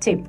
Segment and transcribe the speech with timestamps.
[0.00, 0.24] Sí.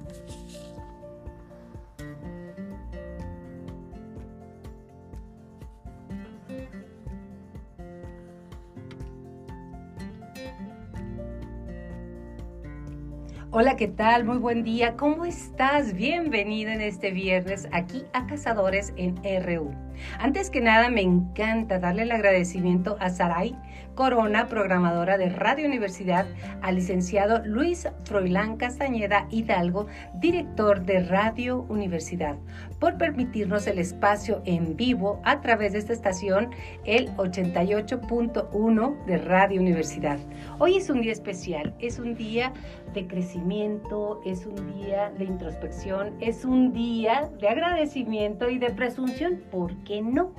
[13.54, 14.24] Hola, ¿qué tal?
[14.24, 14.96] Muy buen día.
[14.96, 15.94] ¿Cómo estás?
[15.94, 19.72] Bienvenido en este viernes aquí a Cazadores en RU.
[20.20, 23.58] Antes que nada, me encanta darle el agradecimiento a Saray
[23.96, 26.26] Corona, programadora de Radio Universidad,
[26.62, 32.36] al licenciado Luis Froilán Castañeda Hidalgo, director de Radio Universidad,
[32.80, 36.52] por permitirnos el espacio en vivo a través de esta estación,
[36.86, 40.20] el 88.1 de Radio Universidad.
[40.60, 42.54] Hoy es un día especial, es un día
[42.94, 49.42] de crecimiento, es un día de introspección, es un día de agradecimiento y de presunción,
[49.52, 50.32] ¿por qué no?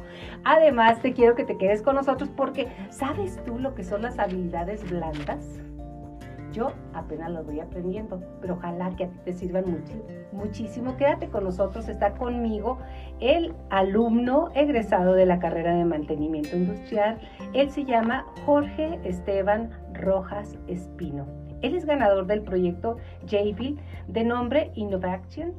[0.44, 4.18] Además, te quiero que te quedes con nosotros porque ¿sabes tú lo que son las
[4.18, 5.60] habilidades blandas?
[6.52, 9.64] Yo apenas lo voy aprendiendo, pero ojalá que a ti te sirvan
[10.32, 10.96] muchísimo.
[10.98, 12.78] Quédate con nosotros, está conmigo
[13.20, 17.18] el alumno egresado de la carrera de mantenimiento industrial.
[17.54, 21.26] Él se llama Jorge Esteban Rojas Espino.
[21.62, 25.54] Él es ganador del proyecto JVIL de nombre Innovation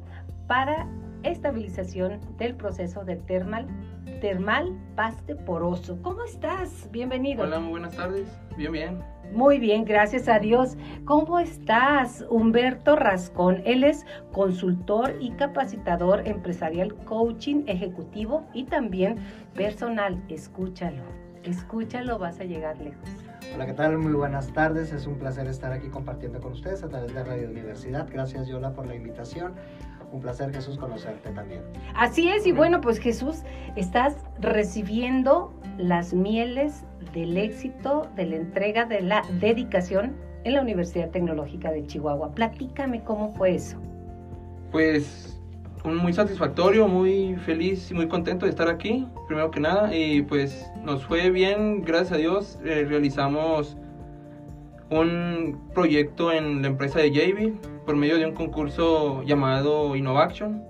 [0.46, 0.86] para
[1.24, 3.66] estabilización del proceso de termal,
[4.24, 5.98] termal paste poroso.
[6.00, 6.88] ¿Cómo estás?
[6.90, 7.42] Bienvenido.
[7.42, 8.26] Hola, muy buenas tardes.
[8.56, 8.98] Bien, bien.
[9.34, 10.78] Muy bien, gracias a Dios.
[11.04, 12.24] ¿Cómo estás?
[12.30, 13.60] Humberto Rascón.
[13.66, 19.18] Él es consultor y capacitador empresarial, coaching ejecutivo y también
[19.52, 20.24] personal.
[20.30, 21.02] Escúchalo,
[21.42, 23.10] escúchalo, vas a llegar lejos.
[23.54, 23.98] Hola, ¿qué tal?
[23.98, 24.90] Muy buenas tardes.
[24.94, 28.08] Es un placer estar aquí compartiendo con ustedes a través de Radio Universidad.
[28.10, 29.52] Gracias, Yola, por la invitación.
[30.14, 31.60] Un placer, Jesús, conocerte también.
[31.96, 33.42] Así es, y bueno, pues Jesús,
[33.74, 40.14] estás recibiendo las mieles del éxito, de la entrega, de la dedicación
[40.44, 42.30] en la Universidad Tecnológica de Chihuahua.
[42.32, 43.76] Platícame cómo fue eso.
[44.70, 45.36] Pues
[45.82, 50.70] muy satisfactorio, muy feliz y muy contento de estar aquí, primero que nada, y pues
[50.84, 53.76] nos fue bien, gracias a Dios, eh, realizamos
[54.90, 60.62] un proyecto en la empresa de JB por medio de un concurso llamado Innovation,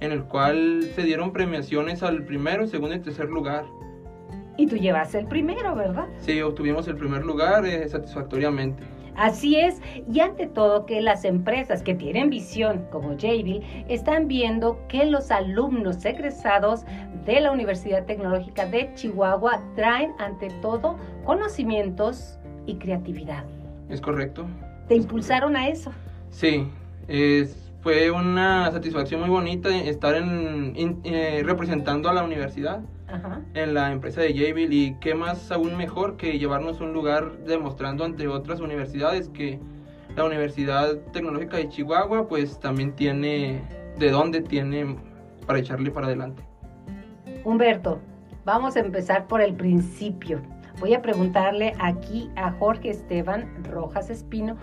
[0.00, 3.64] en el cual se dieron premiaciones al primero, segundo y tercer lugar.
[4.56, 6.06] Y tú llevaste el primero, ¿verdad?
[6.18, 8.82] Sí, obtuvimos el primer lugar eh, satisfactoriamente.
[9.14, 9.80] Así es,
[10.10, 15.30] y ante todo que las empresas que tienen visión como JB están viendo que los
[15.30, 16.84] alumnos egresados
[17.26, 23.44] de la Universidad Tecnológica de Chihuahua traen ante todo conocimientos y creatividad.
[23.88, 24.46] Es correcto.
[24.88, 25.92] ¿Te impulsaron a eso?
[26.30, 26.66] Sí,
[27.82, 32.80] fue una satisfacción muy bonita estar en, eh, representando a la universidad
[33.52, 37.32] en la empresa de Jabil y qué más aún mejor que llevarnos a un lugar
[37.44, 39.60] demostrando ante otras universidades que
[40.16, 43.62] la Universidad Tecnológica de Chihuahua pues también tiene
[43.98, 44.96] de dónde tiene
[45.46, 46.42] para echarle para adelante.
[47.44, 48.00] Humberto,
[48.44, 50.40] vamos a empezar por el principio.
[50.82, 54.56] Voy a preguntarle aquí a Jorge Esteban Rojas Espino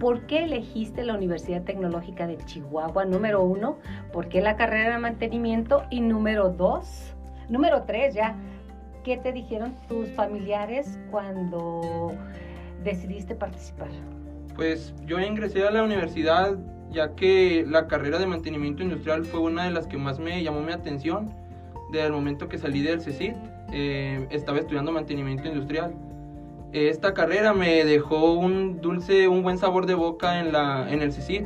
[0.00, 3.04] ¿Por qué elegiste la Universidad Tecnológica de Chihuahua?
[3.04, 3.78] Número uno,
[4.12, 5.84] ¿por qué la carrera de mantenimiento?
[5.88, 7.14] Y número dos,
[7.48, 8.34] número tres ya,
[9.04, 12.14] ¿qué te dijeron tus familiares cuando
[12.82, 13.90] decidiste participar?
[14.56, 16.58] Pues yo ingresé a la universidad
[16.90, 20.62] ya que la carrera de mantenimiento industrial fue una de las que más me llamó
[20.62, 21.32] mi atención.
[21.92, 23.36] Desde el momento que salí del CECIT,
[23.72, 25.94] eh, estaba estudiando mantenimiento industrial.
[26.72, 31.12] Esta carrera me dejó un dulce, un buen sabor de boca en, la, en el
[31.12, 31.44] CICIT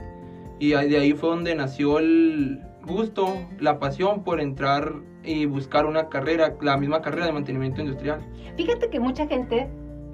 [0.59, 4.93] y de ahí fue donde nació el gusto, la pasión por entrar
[5.25, 8.21] y buscar una carrera, la misma carrera de mantenimiento industrial.
[8.57, 9.69] Fíjate que mucha gente,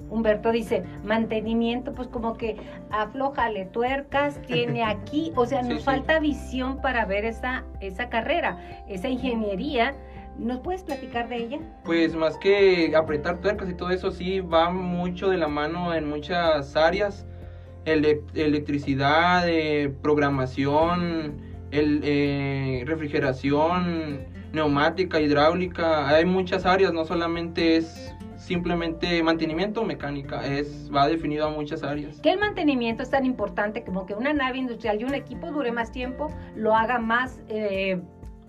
[0.09, 2.57] Humberto dice, mantenimiento, pues como que
[2.89, 8.57] aflojale tuercas, tiene aquí, o sea, nos falta visión para ver esa, esa carrera,
[8.87, 9.93] esa ingeniería
[10.37, 11.59] ¿Nos puedes platicar de ella?
[11.83, 16.09] Pues más que apretar tuercas y todo eso, sí va mucho de la mano en
[16.09, 17.25] muchas áreas.
[17.85, 21.41] electricidad, eh, programación,
[21.71, 26.07] el, eh, refrigeración, neumática, hidráulica.
[26.09, 32.19] Hay muchas áreas, no solamente es simplemente mantenimiento mecánica, es, va definido a muchas áreas.
[32.21, 35.71] Que el mantenimiento es tan importante como que una nave industrial y un equipo dure
[35.71, 38.01] más tiempo, lo haga más eh,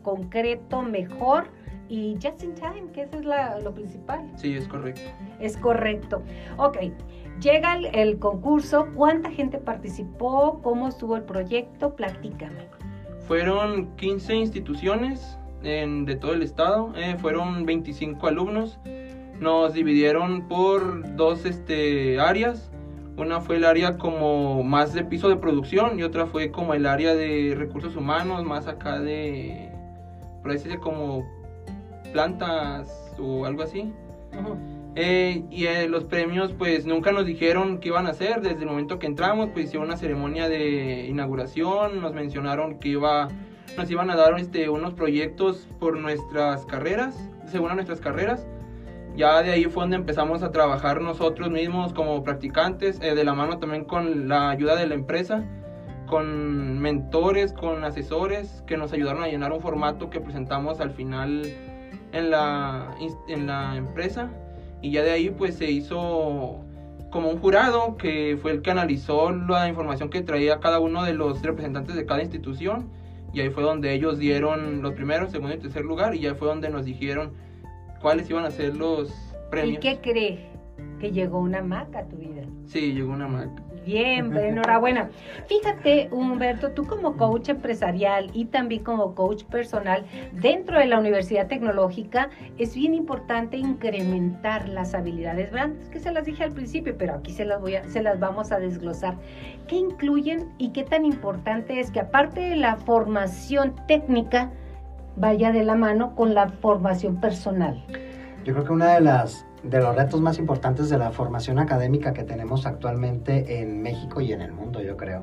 [0.03, 1.49] concreto, mejor
[1.93, 4.27] y just in time, que eso es lo principal.
[4.37, 5.03] Sí, es correcto.
[5.41, 6.23] Es correcto.
[6.57, 6.79] Ok,
[7.39, 10.61] llega el, concurso, ¿cuánta gente participó?
[10.63, 11.95] ¿Cómo estuvo el proyecto?
[11.95, 12.67] Platícame.
[13.29, 18.81] Fueron 15 instituciones de todo el estado, eh, fueron 25 alumnos,
[19.39, 22.73] nos dividieron por dos este, áreas.
[23.19, 26.87] Una fue el área como más de piso de producción y otra fue como el
[26.87, 29.71] área de recursos humanos, más acá de,
[30.43, 31.42] decirlo, como
[32.13, 33.93] plantas o algo así.
[34.95, 38.41] Eh, y eh, los premios pues nunca nos dijeron qué iban a hacer.
[38.41, 42.01] Desde el momento que entramos pues hicieron una ceremonia de inauguración.
[42.01, 43.29] Nos mencionaron que iba
[43.77, 47.17] nos iban a dar este unos proyectos por nuestras carreras
[47.47, 48.47] según a nuestras carreras.
[49.17, 53.35] Ya de ahí fue donde empezamos a trabajar nosotros mismos como practicantes eh, de la
[53.35, 55.45] mano también con la ayuda de la empresa
[56.07, 61.43] con mentores con asesores que nos ayudaron a llenar un formato que presentamos al final
[62.13, 62.95] en la
[63.29, 64.31] en la empresa
[64.81, 66.61] y ya de ahí pues se hizo
[67.11, 71.13] como un jurado que fue el que analizó la información que traía cada uno de
[71.13, 72.91] los representantes de cada institución
[73.33, 76.49] y ahí fue donde ellos dieron los primeros, segundo y tercer lugar y ya fue
[76.49, 77.33] donde nos dijeron
[78.01, 79.13] cuáles iban a ser los
[79.51, 79.77] premios.
[79.77, 80.51] ¿Y qué cree?
[81.01, 82.43] Que llegó una Mac a tu vida.
[82.67, 83.62] Sí, llegó una Mac.
[83.85, 85.11] Bien, enhorabuena.
[85.47, 91.49] Fíjate, Humberto, tú como coach empresarial y también como coach personal dentro de la Universidad
[91.49, 97.15] Tecnológica, es bien importante incrementar las habilidades blandas, que se las dije al principio, pero
[97.15, 99.17] aquí se las, voy a, se las vamos a desglosar.
[99.67, 104.51] ¿Qué incluyen y qué tan importante es que aparte de la formación técnica,
[105.17, 107.83] vaya de la mano con la formación personal?
[108.45, 112.13] Yo creo que una de las de los retos más importantes de la formación académica
[112.13, 115.23] que tenemos actualmente en México y en el mundo, yo creo,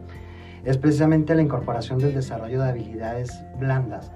[0.63, 4.11] es precisamente la incorporación del desarrollo de habilidades blandas.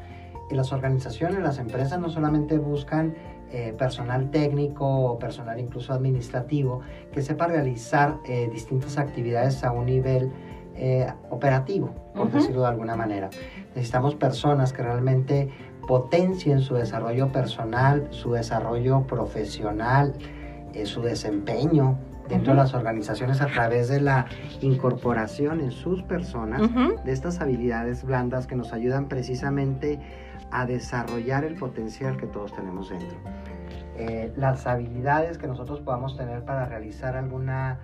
[0.50, 3.16] Y las organizaciones, las empresas no solamente buscan
[3.52, 6.82] eh, personal técnico o personal incluso administrativo
[7.12, 10.32] que sepa realizar eh, distintas actividades a un nivel
[10.76, 13.30] eh, operativo, por decirlo de alguna manera.
[13.76, 15.50] Necesitamos personas que realmente
[15.88, 20.14] potencien su desarrollo personal, su desarrollo profesional,
[20.74, 21.98] eh, su desempeño
[22.28, 24.26] dentro de las organizaciones a través de la
[24.62, 26.62] incorporación en sus personas
[27.04, 30.00] de estas habilidades blandas que nos ayudan precisamente
[30.52, 33.18] a desarrollar el potencial que todos tenemos dentro.
[33.96, 37.80] Eh, las habilidades que nosotros podamos tener para realizar alguna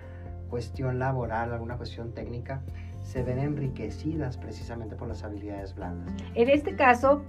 [0.48, 2.62] cuestión laboral, alguna cuestión técnica,
[3.02, 6.12] se ven enriquecidas precisamente por las habilidades blandas.
[6.34, 7.22] En este caso,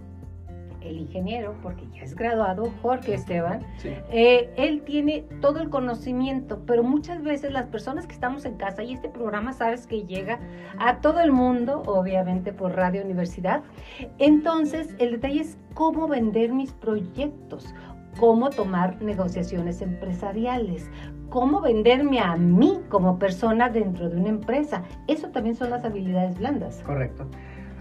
[0.89, 6.83] el ingeniero, porque ya es graduado, Jorge Esteban, eh, él tiene todo el conocimiento, pero
[6.83, 10.39] muchas veces las personas que estamos en casa, y este programa sabes que llega
[10.79, 13.63] a todo el mundo, obviamente por Radio Universidad,
[14.17, 17.73] entonces el detalle es cómo vender mis proyectos,
[18.19, 20.89] cómo tomar negociaciones empresariales,
[21.29, 24.83] cómo venderme a mí como persona dentro de una empresa.
[25.07, 26.83] Eso también son las habilidades blandas.
[26.85, 27.25] Correcto.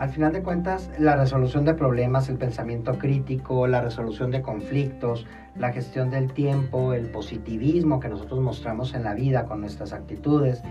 [0.01, 5.27] Al final de cuentas, la resolución de problemas, el pensamiento crítico, la resolución de conflictos,
[5.55, 10.63] la gestión del tiempo, el positivismo que nosotros mostramos en la vida con nuestras actitudes,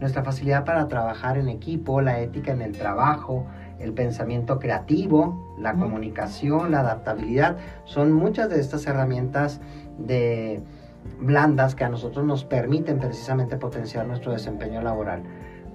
[0.00, 3.44] nuestra facilidad para trabajar en equipo, la ética en el trabajo,
[3.80, 9.60] el pensamiento creativo, la comunicación, la adaptabilidad, son muchas de estas herramientas
[9.98, 10.62] de
[11.20, 15.22] blandas que a nosotros nos permiten precisamente potenciar nuestro desempeño laboral.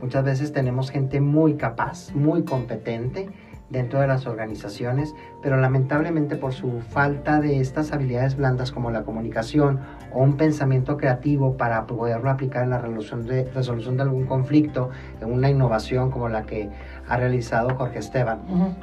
[0.02, 3.30] Muchas veces tenemos gente muy capaz, muy competente
[3.70, 9.04] dentro de las organizaciones, pero lamentablemente por su falta de estas habilidades blandas como la
[9.04, 9.80] comunicación
[10.14, 14.92] o un pensamiento creativo para poderlo aplicar en la resolución de, resolución de algún conflicto,
[15.20, 16.70] en una innovación como la que
[17.08, 18.42] ha realizado Jorge Esteban,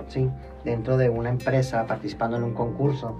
[0.09, 0.28] ¿sí?
[0.64, 3.19] dentro de una empresa, participando en un concurso.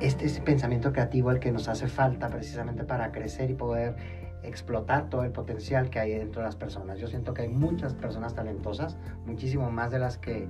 [0.00, 3.94] Este es el pensamiento creativo el que nos hace falta precisamente para crecer y poder
[4.42, 6.98] explotar todo el potencial que hay dentro de las personas.
[6.98, 8.96] Yo siento que hay muchas personas talentosas,
[9.26, 10.48] muchísimo más de las que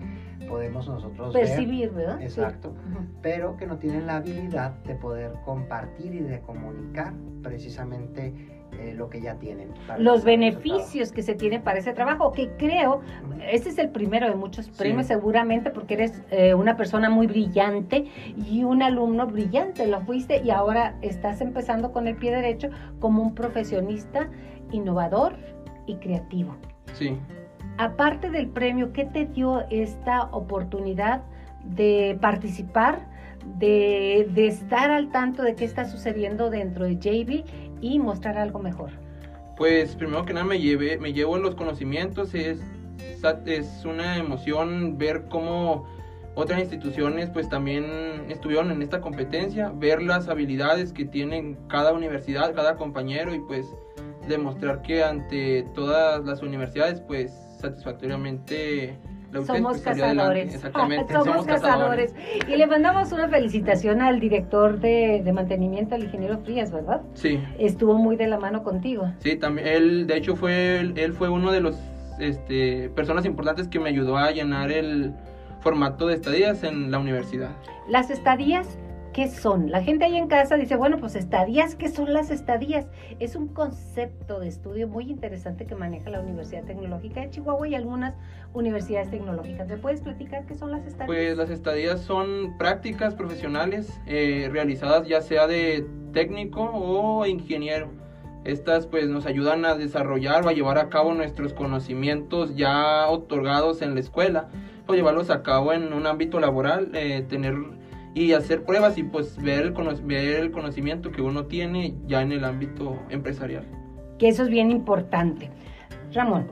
[0.48, 2.20] podemos nosotros percibir, ¿verdad?
[2.22, 2.74] Exacto,
[3.20, 9.08] pero que no tienen la habilidad de poder compartir y de comunicar precisamente eh, lo
[9.08, 9.68] que ya tienen.
[9.98, 13.00] Los beneficios que se tienen para ese trabajo, que creo,
[13.48, 18.06] este es el primero de muchos premios seguramente porque eres eh, una persona muy brillante
[18.36, 23.22] y un alumno brillante, lo fuiste y ahora estás empezando con el pie derecho como
[23.22, 24.28] un profesionista
[24.72, 25.36] innovador
[25.86, 26.56] y creativo.
[26.94, 27.16] Sí.
[27.78, 31.22] Aparte del premio, ¿qué te dio esta oportunidad
[31.64, 33.10] de participar?
[33.58, 38.60] De, de, estar al tanto de qué está sucediendo dentro de JB y mostrar algo
[38.60, 38.90] mejor?
[39.58, 42.60] Pues primero que nada me, llevé, me llevo los conocimientos, es,
[43.44, 45.86] es una emoción ver cómo
[46.34, 47.84] otras instituciones pues también
[48.30, 53.66] estuvieron en esta competencia, ver las habilidades que tienen cada universidad, cada compañero y pues
[54.26, 58.96] demostrar que ante todas las universidades pues satisfactoriamente
[59.46, 60.54] somos cazadores.
[60.54, 62.14] Exactamente, somos, cazadores.
[62.48, 67.02] Y le mandamos una felicitación al director de, mantenimiento, al ingeniero Frías, ¿verdad?
[67.14, 67.40] Sí.
[67.58, 69.12] Estuvo muy de la mano contigo.
[69.18, 69.66] Sí, también.
[69.66, 71.76] Él, de hecho, fue él fue uno de los
[72.18, 75.12] este, personas importantes que me ayudó a llenar el
[75.60, 77.50] formato de estadías en la universidad.
[77.88, 78.78] Las estadías
[79.12, 79.70] ¿Qué son?
[79.70, 82.86] La gente ahí en casa dice, bueno, pues estadías, ¿qué son las estadías?
[83.20, 87.74] Es un concepto de estudio muy interesante que maneja la Universidad Tecnológica de Chihuahua y
[87.74, 88.14] algunas
[88.54, 89.68] universidades tecnológicas.
[89.68, 91.06] ¿Me puedes platicar qué son las estadías?
[91.06, 97.90] Pues las estadías son prácticas profesionales eh, realizadas ya sea de técnico o ingeniero.
[98.44, 103.82] Estas pues nos ayudan a desarrollar o a llevar a cabo nuestros conocimientos ya otorgados
[103.82, 104.48] en la escuela,
[104.86, 107.54] o llevarlos a cabo en un ámbito laboral, eh, tener
[108.14, 112.32] y hacer pruebas y pues ver el, ver el conocimiento que uno tiene ya en
[112.32, 113.64] el ámbito empresarial.
[114.18, 115.50] Que eso es bien importante.
[116.12, 116.48] Ramón,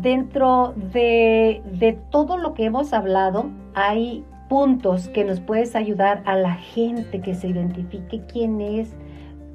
[0.00, 6.34] dentro de, de todo lo que hemos hablado, hay puntos que nos puedes ayudar a
[6.34, 8.96] la gente que se identifique quién es,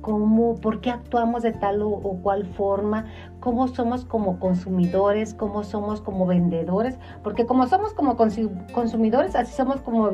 [0.04, 3.06] cómo, por qué actuamos de tal o, cual forma,
[3.40, 9.82] cómo somos como consumidores, cómo somos como vendedores, porque como somos como consumidores, así somos
[9.82, 10.12] como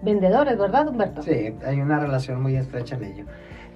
[0.00, 1.22] vendedores, ¿verdad, Humberto?
[1.22, 3.24] Sí, hay una relación muy estrecha en ello.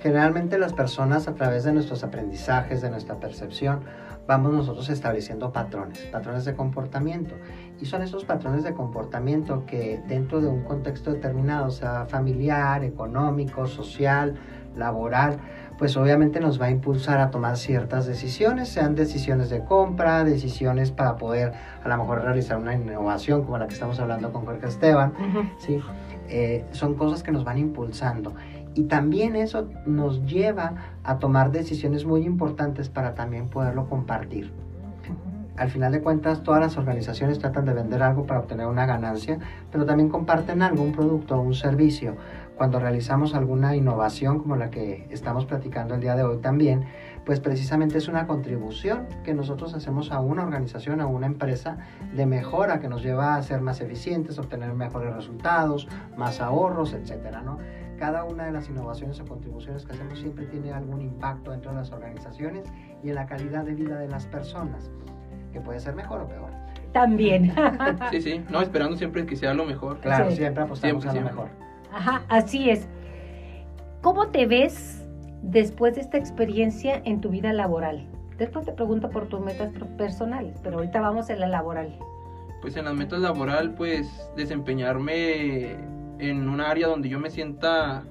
[0.00, 3.80] Generalmente las personas a través de nuestros aprendizajes, de nuestra percepción,
[4.28, 7.34] vamos nosotros estableciendo patrones, patrones de comportamiento.
[7.80, 13.66] Y son esos patrones de comportamiento que dentro de un contexto determinado, sea familiar, económico,
[13.66, 14.36] social,
[14.76, 15.38] laboral,
[15.78, 20.90] pues obviamente nos va a impulsar a tomar ciertas decisiones, sean decisiones de compra, decisiones
[20.90, 21.52] para poder
[21.84, 25.12] a lo mejor realizar una innovación como la que estamos hablando con Jorge Esteban,
[25.58, 25.80] ¿sí?
[26.28, 28.34] Eh, son cosas que nos van impulsando.
[28.74, 34.52] Y también eso nos lleva a tomar decisiones muy importantes para también poderlo compartir.
[35.56, 39.38] Al final de cuentas, todas las organizaciones tratan de vender algo para obtener una ganancia,
[39.72, 42.16] pero también comparten algo, un producto o un servicio
[42.56, 46.86] cuando realizamos alguna innovación como la que estamos platicando el día de hoy también,
[47.24, 51.78] pues precisamente es una contribución que nosotros hacemos a una organización, a una empresa
[52.14, 55.86] de mejora que nos lleva a ser más eficientes, obtener mejores resultados,
[56.16, 57.58] más ahorros, etcétera, ¿no?
[57.98, 61.78] Cada una de las innovaciones o contribuciones que hacemos siempre tiene algún impacto dentro de
[61.78, 62.64] las organizaciones
[63.02, 64.90] y en la calidad de vida de las personas,
[65.52, 66.50] que puede ser mejor o peor.
[66.92, 67.54] También.
[68.10, 70.00] sí, sí, no, esperando siempre que sea lo mejor.
[70.00, 71.65] Claro, siempre apostamos a lo mejor.
[71.96, 72.86] Ajá, así es.
[74.02, 75.02] ¿Cómo te ves
[75.40, 78.06] después de esta experiencia en tu vida laboral?
[78.36, 81.98] Después te pregunto por tus metas personales, pero ahorita vamos en la laboral.
[82.60, 85.70] Pues en las metas laboral, pues desempeñarme
[86.18, 88.04] en un área donde yo me sienta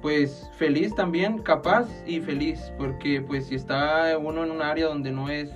[0.00, 5.12] pues feliz también, capaz y feliz, porque pues si está uno en un área donde
[5.12, 5.50] no es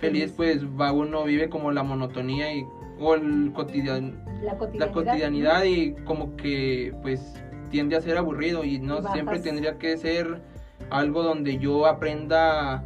[0.00, 2.64] feliz, pues va uno vive como la monotonía y
[3.00, 9.02] o el cotidian, la cotidianidad, y como que pues tiende a ser aburrido y no
[9.12, 10.42] siempre tendría que ser
[10.90, 12.84] algo donde yo aprenda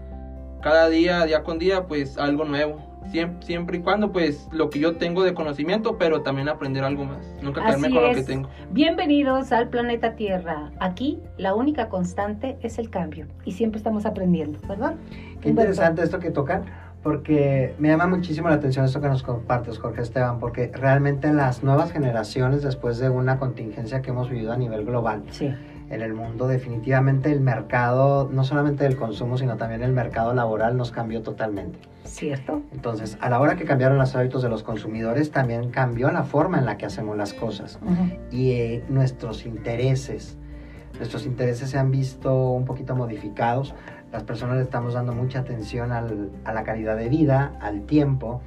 [0.62, 2.94] cada día, día con día, pues algo nuevo.
[3.10, 7.04] Siempre, siempre y cuando pues lo que yo tengo de conocimiento, pero también aprender algo
[7.04, 7.36] más.
[7.42, 8.48] Nunca quedarme con lo que tengo.
[8.70, 10.72] Bienvenidos al planeta Tierra.
[10.80, 14.94] Aquí la única constante es el cambio y siempre estamos aprendiendo, ¿verdad?
[15.42, 16.64] Qué interesante esto que tocan
[17.04, 21.62] porque me llama muchísimo la atención esto que nos compartes, Jorge Esteban, porque realmente las
[21.62, 25.22] nuevas generaciones, después de una contingencia que hemos vivido a nivel global
[25.90, 30.78] en el mundo, definitivamente el mercado, no solamente del consumo, sino también el mercado laboral
[30.78, 31.78] nos cambió totalmente.
[32.04, 32.62] ¿Cierto?
[32.72, 36.58] Entonces, a la hora que cambiaron los hábitos de los consumidores, también cambió la forma
[36.58, 37.78] en la que hacemos las cosas
[38.30, 40.38] y eh, nuestros intereses.
[40.96, 43.74] Nuestros intereses se han visto un poquito modificados
[44.14, 48.40] las personas estamos dando mucha atención a la calidad de vida, al tiempo,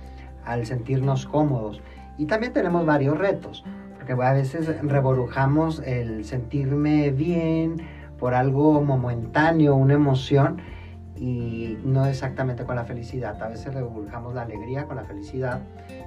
[0.46, 1.82] al sentirnos cómodos.
[2.18, 3.66] Y también tenemos varios retos,
[3.98, 7.82] porque a veces reborujamos el sentirme bien
[8.18, 10.62] por algo momentáneo, una emoción,
[11.18, 13.42] y no exactamente con la felicidad.
[13.44, 15.60] A veces reburjamos la alegría con la felicidad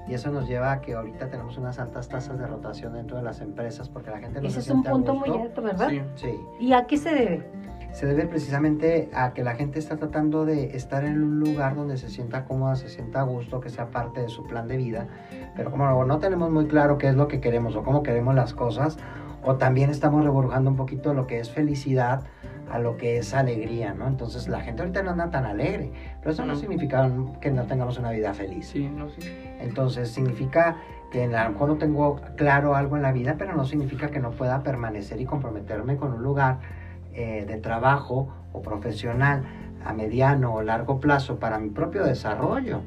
[0.09, 3.25] y eso nos lleva a que ahorita tenemos unas altas tasas de rotación dentro de
[3.25, 5.91] las empresas porque la gente no Ese es un punto muy alto, ¿verdad?
[5.91, 6.01] Sí.
[6.15, 6.41] sí.
[6.61, 7.61] ¿Y a qué se debe?
[7.93, 11.97] Se debe precisamente a que la gente está tratando de estar en un lugar donde
[11.97, 15.09] se sienta cómoda, se sienta a gusto, que sea parte de su plan de vida,
[15.57, 18.55] pero como no tenemos muy claro qué es lo que queremos o cómo queremos las
[18.55, 18.99] cosas,
[19.43, 22.25] o también estamos reborujando un poquito lo que es felicidad
[22.71, 24.07] a lo que es alegría, ¿no?
[24.07, 27.99] Entonces la gente ahorita no anda tan alegre, pero eso no, significa que no tengamos
[27.99, 28.69] una vida feliz.
[28.69, 29.29] Sí, no, sí.
[29.61, 30.77] Entonces significa
[31.11, 34.21] que a lo mejor no tengo claro algo en la vida, pero no significa que
[34.21, 36.59] no pueda permanecer y comprometerme con un lugar
[37.21, 39.43] eh, de trabajo o profesional
[39.85, 42.81] a mediano o largo plazo para mi propio desarrollo.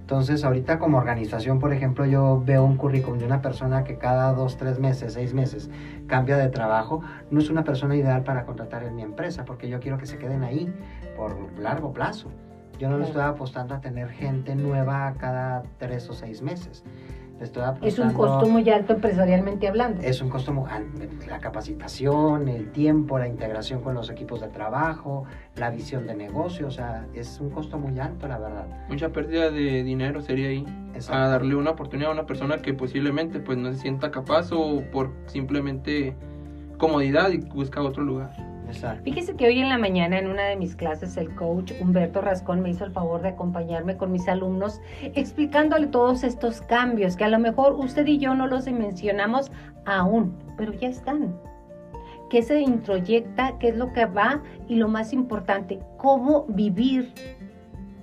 [0.00, 4.32] Entonces, ahorita como organización, por ejemplo, yo veo un currículum de una persona que cada
[4.32, 5.70] dos, tres meses, seis meses
[6.06, 9.80] cambia de trabajo, no es una persona ideal para contratar en mi empresa, porque yo
[9.80, 10.74] quiero que se queden ahí
[11.16, 12.28] por largo plazo.
[12.78, 16.84] Yo no le estoy apostando a tener gente nueva cada tres o seis meses
[17.82, 20.02] es un costo muy alto empresarialmente hablando.
[20.02, 21.02] Es un costo muy alto.
[21.28, 25.24] La capacitación, el tiempo, la integración con los equipos de trabajo,
[25.56, 28.66] la visión de negocio, o sea, es un costo muy alto, la verdad.
[28.88, 30.64] Mucha pérdida de dinero sería ahí.
[31.10, 34.82] A darle una oportunidad a una persona que posiblemente pues no se sienta capaz o
[34.90, 36.16] por simplemente
[36.76, 38.30] comodidad y busca otro lugar.
[39.02, 42.60] Fíjese que hoy en la mañana en una de mis clases el coach Humberto Rascón
[42.60, 44.80] me hizo el favor de acompañarme con mis alumnos
[45.14, 49.50] explicándole todos estos cambios que a lo mejor usted y yo no los mencionamos
[49.86, 51.34] aún, pero ya están.
[52.28, 53.58] ¿Qué se introyecta?
[53.58, 54.42] ¿Qué es lo que va?
[54.68, 57.14] Y lo más importante, cómo vivir,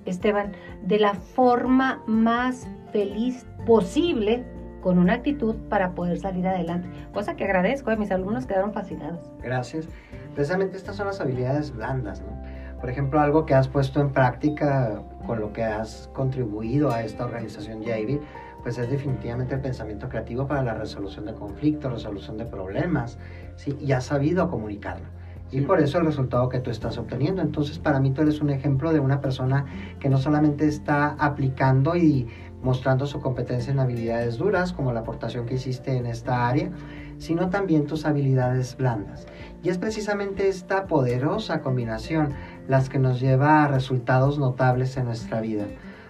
[0.04, 4.44] Esteban, de la forma más feliz posible
[4.82, 6.88] con una actitud para poder salir adelante.
[7.12, 9.30] Cosa que agradezco, eh, mis alumnos quedaron fascinados.
[9.42, 9.88] Gracias
[10.36, 12.36] precisamente estas son las habilidades blandas, ¿no?
[12.80, 17.24] Por ejemplo, algo que has puesto en práctica con lo que has contribuido a esta
[17.24, 18.20] organización JAVI,
[18.62, 23.16] pues es definitivamente el pensamiento creativo para la resolución de conflictos, resolución de problemas,
[23.56, 23.76] ¿sí?
[23.80, 25.06] y has sabido comunicarlo.
[25.50, 27.40] Y por eso el resultado que tú estás obteniendo.
[27.40, 29.64] Entonces, para mí tú eres un ejemplo de una persona
[30.00, 32.26] que no solamente está aplicando y
[32.62, 36.70] mostrando su competencia en habilidades duras, como la aportación que hiciste en esta área,
[37.18, 39.26] sino también tus habilidades blandas.
[39.62, 42.34] Y es precisamente esta poderosa combinación
[42.68, 45.66] las que nos lleva a resultados notables en nuestra vida.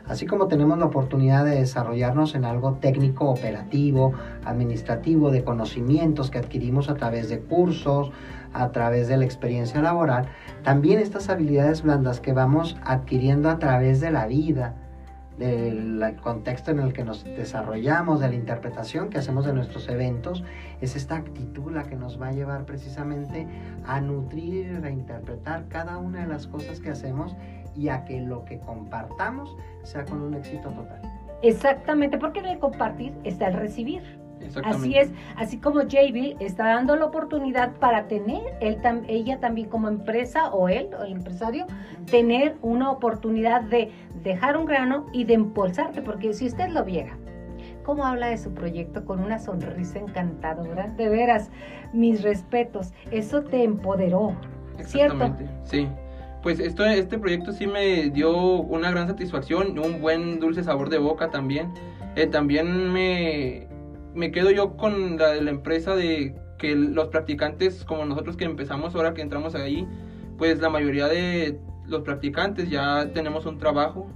[0.07, 4.13] Así como tenemos la oportunidad de desarrollarnos en algo técnico, operativo,
[4.45, 8.13] administrativo, de conocimientos que adquirimos a través de cursos,
[8.53, 10.29] a través de la experiencia laboral,
[10.63, 14.75] también estas habilidades blandas que vamos adquiriendo a través de la vida,
[15.39, 20.43] del contexto en el que nos desarrollamos, de la interpretación que hacemos de nuestros eventos,
[20.81, 23.47] es esta actitud la que nos va a llevar precisamente
[23.85, 27.37] a nutrir y reinterpretar cada una de las cosas que hacemos
[27.77, 31.03] y a que lo que compartamos sea con un éxito total.
[31.43, 34.03] Exactamente, porque en el compartir está el recibir.
[34.65, 38.79] Así es, así como JB está dando la oportunidad para tener, él,
[39.09, 41.67] ella también como empresa o él, o el empresario,
[42.11, 43.91] tener una oportunidad de
[44.23, 47.17] dejar un grano y de impulsarte, porque si usted lo viera,
[47.85, 51.51] cómo habla de su proyecto con una sonrisa encantadora, de veras,
[51.93, 54.35] mis respetos, eso te empoderó,
[54.85, 55.35] ¿cierto?
[55.65, 55.89] Sí.
[56.43, 60.99] Pues esto, este proyecto sí me dio una gran satisfacción, un buen dulce sabor de
[60.99, 61.73] boca también.
[62.15, 63.66] Eh, también me,
[64.17, 68.45] me quedo yo con la de la empresa de que los practicantes como nosotros que
[68.45, 69.87] empezamos ahora que entramos ahí,
[70.39, 74.11] pues la mayoría de los practicantes ya tenemos un trabajo,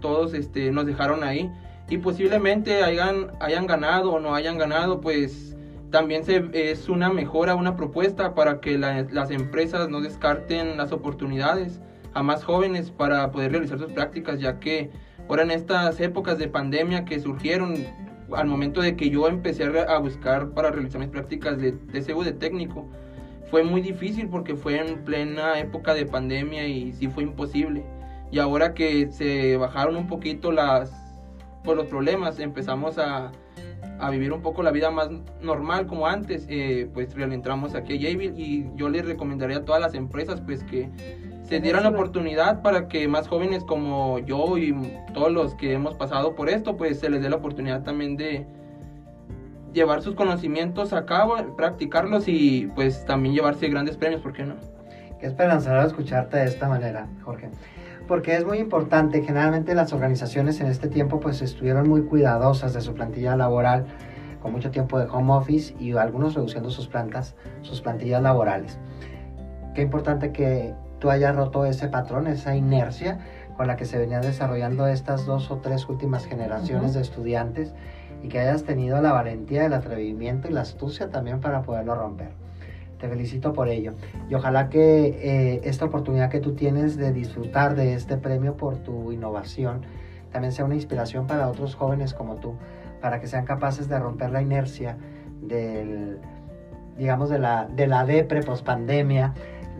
[0.00, 1.50] todos este, nos dejaron ahí.
[1.88, 5.56] Y posiblemente hayan, hayan ganado o no hayan ganado, pues
[5.90, 11.80] también se, es una mejora, una propuesta para que las empresas no descarten las oportunidades
[12.14, 14.90] a más jóvenes para poder realizar sus prácticas, ya que
[15.28, 17.74] ahora en estas épocas de pandemia que surgieron,
[18.36, 22.32] al momento de que yo empecé a buscar para realizar mis prácticas de TCU de
[22.32, 22.88] técnico,
[23.50, 27.84] fue muy difícil porque fue en plena época de pandemia y sí fue imposible.
[28.30, 30.90] Y ahora que se bajaron un poquito las,
[31.62, 33.30] por los problemas, empezamos a,
[33.98, 38.00] a vivir un poco la vida más normal como antes, eh, pues entramos aquí a
[38.00, 40.88] Jayville y yo les recomendaría a todas las empresas pues que
[41.52, 44.74] se dieran la oportunidad para que más jóvenes como yo y
[45.12, 48.46] todos los que hemos pasado por esto, pues se les dé la oportunidad también de
[49.74, 54.54] llevar sus conocimientos a cabo, practicarlos y pues también llevarse grandes premios, ¿por qué no?
[55.20, 57.50] Qué esperanzador escucharte de esta manera, Jorge.
[58.08, 62.80] Porque es muy importante, generalmente las organizaciones en este tiempo pues estuvieron muy cuidadosas de
[62.80, 63.84] su plantilla laboral,
[64.40, 68.78] con mucho tiempo de home office y algunos reduciendo sus plantas, sus plantillas laborales.
[69.74, 73.18] Qué importante que tú hayas roto ese patrón, esa inercia
[73.56, 77.74] con la que se venían desarrollando estas dos o tres últimas generaciones de estudiantes
[78.22, 82.30] y que hayas tenido la valentía, el atrevimiento y la astucia también para poderlo romper.
[83.00, 83.94] Te felicito por ello
[84.30, 88.76] y ojalá que eh, esta oportunidad que tú tienes de disfrutar de este premio por
[88.76, 89.80] tu innovación
[90.30, 92.54] también sea una inspiración para otros jóvenes como tú,
[93.00, 94.96] para que sean capaces de romper la inercia
[95.42, 96.20] del,
[96.96, 99.34] digamos, de la, de la depre post pandemia,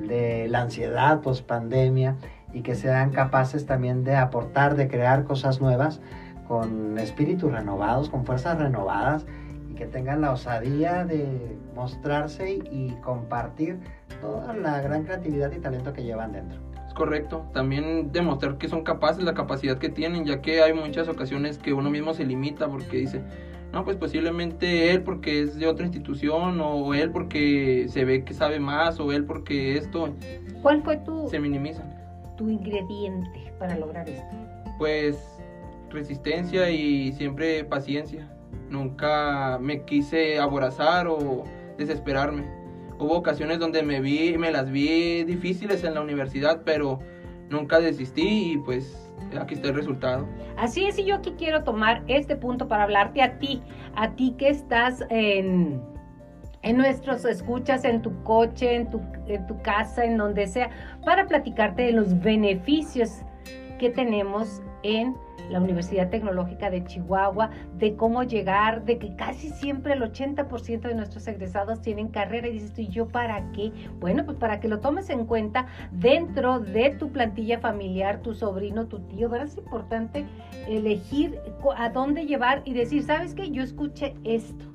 [0.09, 2.17] de la ansiedad post pandemia
[2.53, 6.01] y que sean capaces también de aportar, de crear cosas nuevas
[6.47, 9.25] con espíritus renovados, con fuerzas renovadas
[9.71, 13.79] y que tengan la osadía de mostrarse y compartir
[14.21, 16.59] toda la gran creatividad y talento que llevan dentro.
[16.87, 17.47] Es correcto.
[17.55, 21.73] También demostrar que son capaces, la capacidad que tienen, ya que hay muchas ocasiones que
[21.73, 23.23] uno mismo se limita porque dice,
[23.73, 28.35] no, pues posiblemente él porque es de otra institución o él porque se ve que
[28.35, 30.15] sabe más o él porque esto.
[30.61, 31.83] ¿Cuál fue tu, se minimiza?
[32.37, 34.35] tu ingrediente para lograr esto?
[34.79, 35.17] Pues
[35.91, 38.29] resistencia y siempre paciencia.
[38.69, 41.45] Nunca me quise aborazar o
[41.79, 42.45] desesperarme.
[42.99, 47.01] Hubo ocasiones donde me vi, me las vi difíciles en la universidad, pero
[47.53, 50.27] nunca desistí y pues aquí está el resultado.
[50.57, 53.63] Así es, y yo aquí quiero tomar este punto para hablarte a ti,
[53.95, 55.81] a ti que estás en,
[56.63, 60.71] en nuestros escuchas, en tu coche, en tu, en tu casa, en donde sea,
[61.05, 63.21] para platicarte de los beneficios
[63.79, 65.17] que tenemos en
[65.51, 70.95] la Universidad Tecnológica de Chihuahua, de cómo llegar, de que casi siempre el 80% de
[70.95, 73.73] nuestros egresados tienen carrera y dices ¿y yo para qué?
[74.01, 78.87] Bueno, pues para que lo tomes en cuenta dentro de tu plantilla familiar, tu sobrino,
[78.87, 79.49] tu tío, ¿verdad?
[79.49, 80.25] Es importante
[80.69, 81.39] elegir
[81.77, 83.51] a dónde llevar y decir, ¿sabes qué?
[83.51, 84.72] Yo escuché esto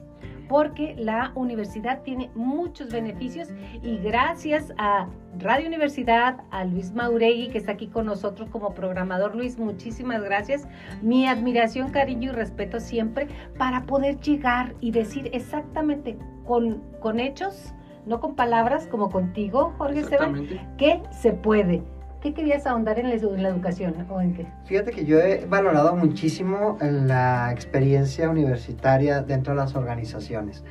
[0.48, 3.50] porque la universidad tiene muchos beneficios
[3.82, 5.08] y gracias a
[5.40, 9.36] Radio Universidad, a Luis Mauregui que está aquí con nosotros como programador.
[9.36, 10.68] Luis, muchísimas gracias.
[11.02, 17.74] Mi admiración, cariño y respeto siempre para poder llegar y decir exactamente con, con hechos,
[18.06, 21.84] no con palabras como contigo, Jorge Esteban, que se puede.
[22.22, 24.48] ¿Qué querías ahondar en la, educación o en qué?
[24.66, 30.64] Fíjate que yo he valorado muchísimo la experiencia universitaria dentro de las organizaciones.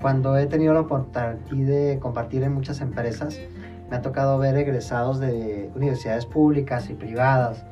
[0.00, 3.40] Cuando he tenido la oportunidad de compartir en muchas empresas,
[3.88, 7.64] me ha tocado ver egresados de universidades públicas y privadas.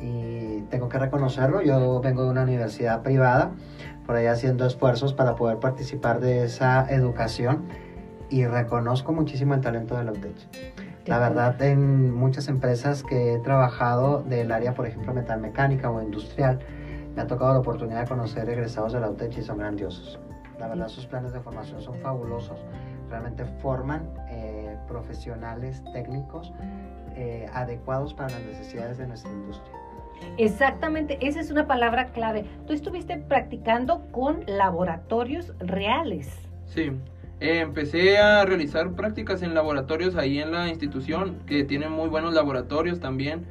[0.00, 3.52] Y tengo que reconocerlo, yo vengo de una universidad privada,
[4.06, 7.64] por ahí haciendo esfuerzos para poder participar de esa educación
[8.30, 10.81] y reconozco muchísimo el talento de la UTEC.
[11.06, 16.60] La verdad, en muchas empresas que he trabajado del área, por ejemplo, metalmecánica o industrial,
[17.16, 20.20] me ha tocado la oportunidad de conocer egresados de la UTEC y son grandiosos.
[20.60, 22.64] La verdad, sus planes de formación son fabulosos.
[23.10, 26.52] Realmente forman eh, profesionales técnicos
[27.16, 29.76] eh, adecuados para las necesidades de nuestra industria.
[30.38, 32.44] Exactamente, esa es una palabra clave.
[32.66, 36.30] Tú estuviste practicando con laboratorios reales.
[36.66, 36.92] Sí,
[37.42, 42.34] eh, empecé a realizar prácticas en laboratorios ahí en la institución, que tienen muy buenos
[42.34, 43.46] laboratorios también.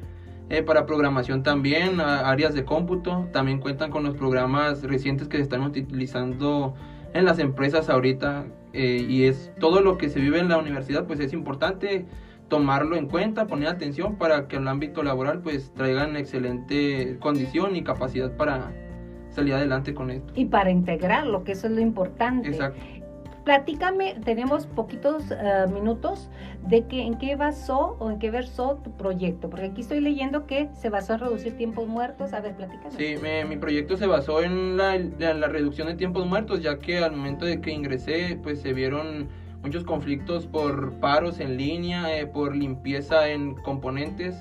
[0.48, 5.42] Eh, para programación también, áreas de cómputo, también cuentan con los programas recientes que se
[5.42, 6.74] están utilizando
[7.14, 11.06] en las empresas ahorita eh, y es todo lo que se vive en la universidad
[11.06, 12.06] pues es importante
[12.48, 17.82] tomarlo en cuenta, poner atención para que el ámbito laboral pues traigan excelente condición y
[17.82, 18.72] capacidad para
[19.30, 20.32] salir adelante con esto.
[20.36, 22.48] Y para integrarlo, que eso es lo importante.
[22.48, 22.80] Exacto.
[23.44, 26.30] Platícame, tenemos poquitos eh, minutos
[26.68, 30.46] de que en qué basó o en qué versó tu proyecto, porque aquí estoy leyendo
[30.46, 32.32] que se basó en reducir tiempos muertos.
[32.32, 32.90] A ver, platícame.
[32.90, 33.16] Sí,
[33.48, 37.44] mi proyecto se basó en la, la, reducción de tiempos muertos, ya que al momento
[37.44, 39.28] de que ingresé, pues se vieron
[39.62, 44.40] muchos conflictos por paros en línea, eh, por limpieza en componentes,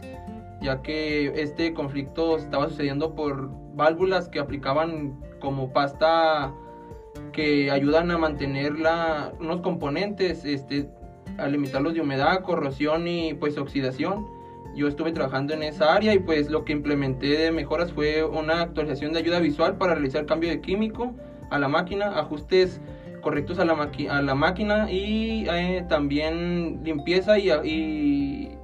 [0.62, 6.54] ya que este conflicto estaba sucediendo por válvulas que aplicaban como pasta
[7.34, 10.90] que ayudan a mantener la, unos componentes, este,
[11.38, 14.28] a limitarlos de humedad, corrosión y pues oxidación.
[14.76, 18.62] Yo estuve trabajando en esa área y pues lo que implementé de mejoras fue una
[18.62, 21.14] actualización de ayuda visual para realizar cambio de químico
[21.50, 22.80] a la máquina, ajustes
[23.22, 28.58] correctos a la, a la máquina y eh, también limpieza y, y,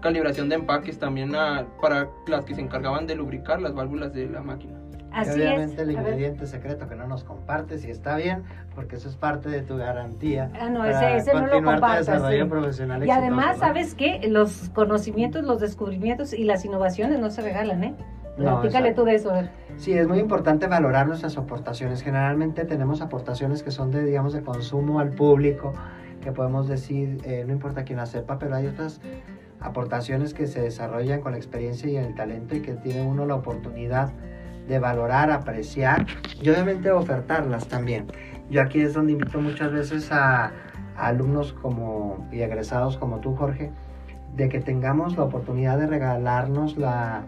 [0.00, 1.32] calibración de empaques también
[1.80, 4.83] para las que se encargaban de lubricar las válvulas de la máquina.
[5.14, 8.42] Así obviamente el ingrediente secreto que no nos compartes y está bien,
[8.74, 10.50] porque eso es parte de tu garantía.
[10.60, 12.08] Ah, no, ese, ese no lo compartes.
[12.48, 14.20] profesional y además, ¿sabes qué?
[14.28, 17.94] Los conocimientos, los descubrimientos y las innovaciones no se regalan, ¿eh?
[18.36, 19.32] No, tú de eso.
[19.76, 22.02] Sí, es muy importante valorar nuestras aportaciones.
[22.02, 25.72] Generalmente tenemos aportaciones que son de, digamos, de consumo al público,
[26.20, 29.00] que podemos decir, eh, no importa quién la sepa, pero hay otras
[29.60, 33.36] aportaciones que se desarrollan con la experiencia y el talento y que tiene uno la
[33.36, 34.12] oportunidad
[34.68, 36.06] de valorar, apreciar
[36.40, 38.06] y obviamente ofertarlas también.
[38.50, 40.52] Yo aquí es donde invito muchas veces a,
[40.96, 43.70] alumnos como y egresados como tú, Jorge,
[44.36, 47.24] de que tengamos la oportunidad de regalarnos la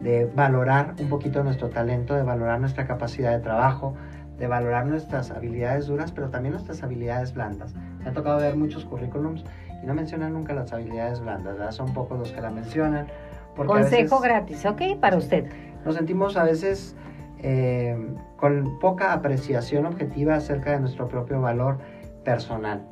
[0.00, 3.94] de valorar un poquito nuestro talento, de valorar nuestra capacidad de trabajo,
[4.38, 7.74] de valorar nuestras habilidades duras, pero también nuestras habilidades blandas.
[8.02, 9.44] Me ha tocado ver muchos currículums
[9.82, 13.08] y no mencionan nunca las habilidades blandas, son pocos los que la mencionan.
[13.54, 14.98] Consejo gratis, ¿ok?
[14.98, 15.50] Para usted
[15.84, 16.96] nos sentimos a veces
[17.42, 17.96] eh,
[18.36, 21.78] con poca apreciación objetiva acerca de nuestro propio valor
[22.24, 22.82] personal.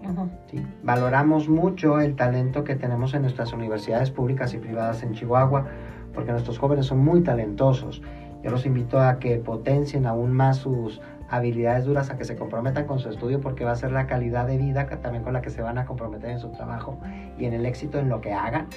[0.50, 0.64] ¿sí?
[0.82, 5.66] Valoramos mucho el talento que tenemos en nuestras universidades públicas y privadas en Chihuahua,
[6.14, 8.02] porque nuestros jóvenes son muy talentosos.
[8.42, 12.86] Yo los invito a que potencien aún más sus habilidades duras, a que se comprometan
[12.86, 15.50] con su estudio, porque va a ser la calidad de vida también con la que
[15.50, 16.98] se van a comprometer en su trabajo
[17.38, 18.68] y en el éxito en lo que hagan.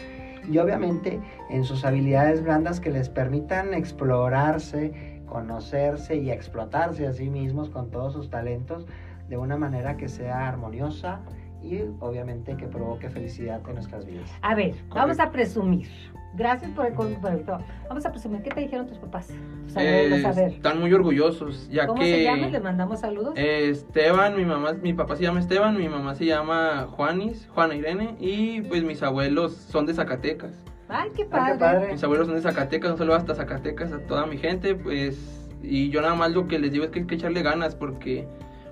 [0.50, 7.30] Y obviamente en sus habilidades blandas que les permitan explorarse, conocerse y explotarse a sí
[7.30, 8.86] mismos con todos sus talentos
[9.30, 11.22] de una manera que sea armoniosa
[11.64, 14.30] y obviamente que provoque felicidad en nuestras vidas.
[14.42, 15.88] A ver, vamos a presumir.
[16.34, 17.60] Gracias por el conducto.
[17.90, 19.30] Vamos a presumir, ¿qué te dijeron tus papás?
[19.76, 22.06] Eh, están muy orgullosos, ya ¿Cómo que...
[22.06, 22.48] se llama?
[22.48, 23.34] Le mandamos saludos.
[23.36, 27.76] Eh, Esteban, mi mamá, mi papá se llama Esteban, mi mamá se llama Juanis, Juana
[27.76, 30.54] Irene, y pues mis abuelos son de Zacatecas.
[30.88, 31.54] Ay, qué padre.
[31.54, 31.92] qué padre.
[31.92, 35.90] Mis abuelos son de Zacatecas, un saludo hasta Zacatecas a toda mi gente, pues, y
[35.90, 38.26] yo nada más lo que les digo es que hay que echarle ganas, porque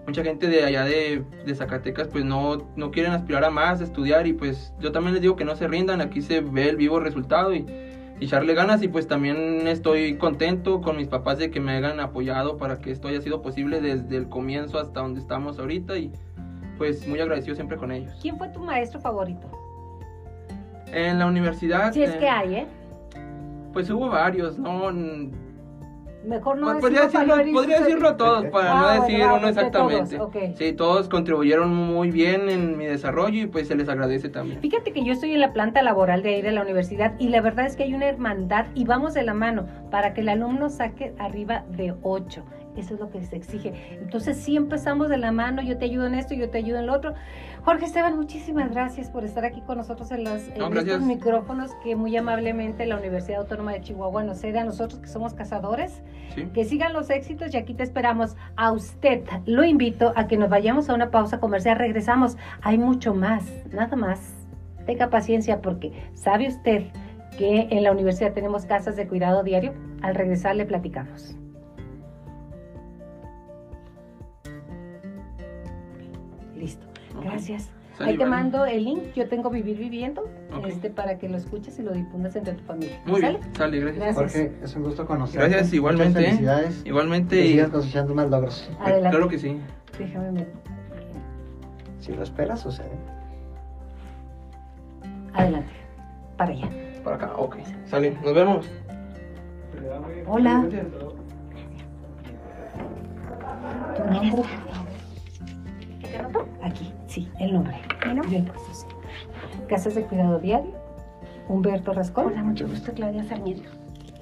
[0.09, 4.27] mucha gente de allá de, de, Zacatecas pues no, no quieren aspirar a más, estudiar
[4.27, 6.99] y pues yo también les digo que no se rindan, aquí se ve el vivo
[6.99, 7.65] resultado y,
[8.19, 11.99] y echarle ganas y pues también estoy contento con mis papás de que me hayan
[11.99, 16.11] apoyado para que esto haya sido posible desde el comienzo hasta donde estamos ahorita y
[16.77, 18.11] pues muy agradecido siempre con ellos.
[18.21, 19.47] ¿Quién fue tu maestro favorito?
[20.91, 21.93] En la universidad...
[21.93, 22.67] Si es que hay, ¿eh?
[23.73, 24.89] Pues hubo varios, ¿no?
[26.23, 30.17] Mejor no pues podría decirlo, podría decirlo todos, para no ah, decir uno exactamente.
[30.17, 34.59] Todos, Sí, todos contribuyeron muy bien en mi desarrollo y pues se les agradece también.
[34.59, 37.39] Fíjate que yo estoy en la planta laboral de ahí de la universidad y la
[37.41, 40.69] verdad es que hay una hermandad y vamos de la mano para que el alumno
[40.69, 42.43] saque arriba de 8.
[42.75, 43.73] Eso es lo que se exige.
[43.99, 46.87] Entonces, sí empezamos de la mano, yo te ayudo en esto, yo te ayudo en
[46.87, 47.13] lo otro.
[47.63, 52.15] Jorge Esteban, muchísimas gracias por estar aquí con nosotros en, los, estos micrófonos que muy
[52.15, 56.01] amablemente la Universidad Autónoma de Chihuahua nos cede a nosotros que somos cazadores.
[56.53, 58.37] Que sigan los éxitos y aquí te esperamos.
[58.55, 61.77] A usted lo invito a que nos vayamos a una pausa comercial.
[61.77, 62.37] Regresamos.
[62.61, 64.21] Hay mucho más, nada más.
[64.85, 66.85] Tenga paciencia porque sabe usted
[67.37, 69.73] que en la universidad tenemos casas de cuidado diario.
[70.01, 71.35] Al regresar le platicamos.
[77.21, 77.69] Gracias.
[77.99, 80.29] Ahí te mando el link, yo tengo Vivir Viviendo,
[80.65, 83.01] este para que lo escuches y lo difundas entre tu familia.
[83.05, 84.15] Muy bien, sale, gracias.
[84.15, 85.49] Jorge, es un gusto conocerte.
[85.49, 86.19] Gracias, igualmente.
[86.19, 86.81] Muchas felicidades.
[86.85, 87.35] Igualmente.
[87.35, 88.71] Que sigas cosechando más logros.
[88.79, 89.09] Adelante.
[89.09, 89.59] Claro que sí.
[89.97, 90.47] Déjame ver.
[91.99, 92.89] Si lo esperas, sucede.
[95.33, 95.71] Adelante,
[96.37, 96.69] para allá.
[97.03, 97.57] Para acá, ok.
[97.85, 98.69] Sale, nos vemos.
[100.25, 100.65] Hola.
[104.31, 104.45] ¿Tu
[106.61, 107.75] Aquí, sí, el nombre.
[108.13, 108.21] ¿No?
[109.67, 110.73] Casas de Cuidado Diario,
[111.47, 112.27] Humberto Rascón.
[112.27, 113.69] Hola, mucho gusto, Claudia Sarmiento.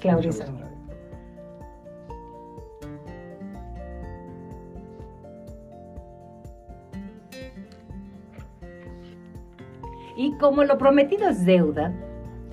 [0.00, 0.66] Claudia Sarmiento.
[10.16, 11.94] Y como lo prometido es deuda,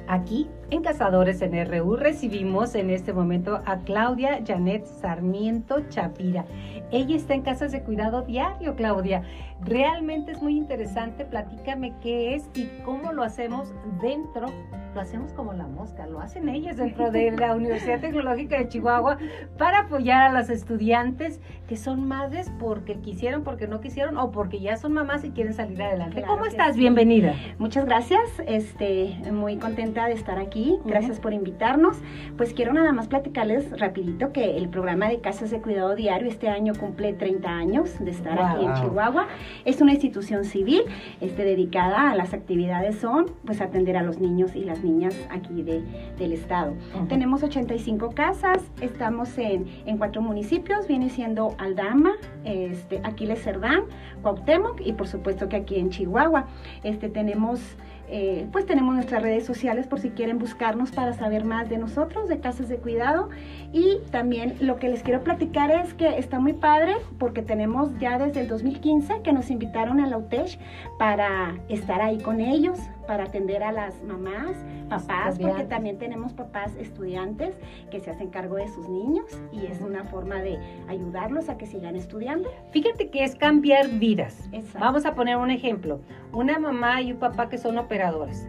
[0.08, 6.46] aquí en Cazadores en RU recibimos en este momento a Claudia Janet Sarmiento Chapira.
[6.92, 9.24] Ella está en casas de cuidado diario, Claudia.
[9.62, 11.26] Realmente es muy interesante.
[11.26, 14.48] Platícame qué es y cómo lo hacemos dentro.
[14.94, 19.18] Lo hacemos como la mosca, lo hacen ellas dentro de la Universidad Tecnológica de Chihuahua
[19.58, 24.62] para apoyar a las estudiantes que son madres porque quisieron, porque no quisieron o porque
[24.62, 26.24] ya son mamás y quieren salir adelante.
[26.26, 26.78] ¿Cómo estás?
[26.78, 27.34] Bienvenida.
[27.58, 28.22] Muchas gracias.
[28.48, 30.55] Este, muy contenta de estar aquí.
[30.86, 31.98] Gracias por invitarnos.
[32.38, 36.48] Pues quiero nada más platicarles rapidito que el programa de Casas de Cuidado Diario este
[36.48, 39.28] año cumple 30 años de estar aquí en Chihuahua.
[39.66, 40.84] Es una institución civil
[41.20, 45.62] este, dedicada a las actividades son pues atender a los niños y las niñas aquí
[45.62, 45.84] de,
[46.18, 46.74] del estado.
[47.10, 52.14] Tenemos 85 casas, estamos en, en, cuatro municipios, viene siendo Aldama,
[52.46, 53.84] este, Aquiles Cerdán,
[54.22, 56.46] Cuauhtémoc y por supuesto que aquí en Chihuahua.
[56.84, 57.60] Este, tenemos
[58.08, 62.28] eh, pues tenemos nuestras redes sociales por si quieren buscarnos para saber más de nosotros,
[62.28, 63.30] de casas de cuidado.
[63.74, 68.18] Y también lo que les quiero platicar es que está muy padre porque tenemos ya
[68.18, 70.58] desde el 2015 que nos invitaron a la UTESH
[70.98, 74.56] para estar ahí con ellos, para atender a las mamás,
[74.90, 77.58] papás, porque también tenemos papás estudiantes
[77.90, 81.66] que se hacen cargo de sus niños y es una forma de ayudarlos a que
[81.66, 82.50] sigan estudiando.
[82.72, 84.50] Fíjate que es cambiar vidas.
[84.80, 86.02] Vamos a poner un ejemplo.
[86.32, 88.48] Una mamá y un papá que son operadores.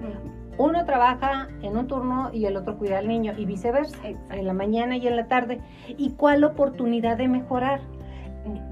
[0.59, 4.55] Uno trabaja en un turno y el otro cuida al niño y viceversa, en la
[4.55, 5.61] mañana y en la tarde.
[5.99, 7.81] ¿Y cuál oportunidad de mejorar?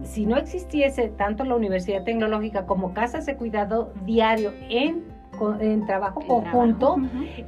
[0.02, 5.13] Si no existiese tanto la Universidad Tecnológica como casas de cuidado diario en
[5.60, 6.96] en trabajo conjunto,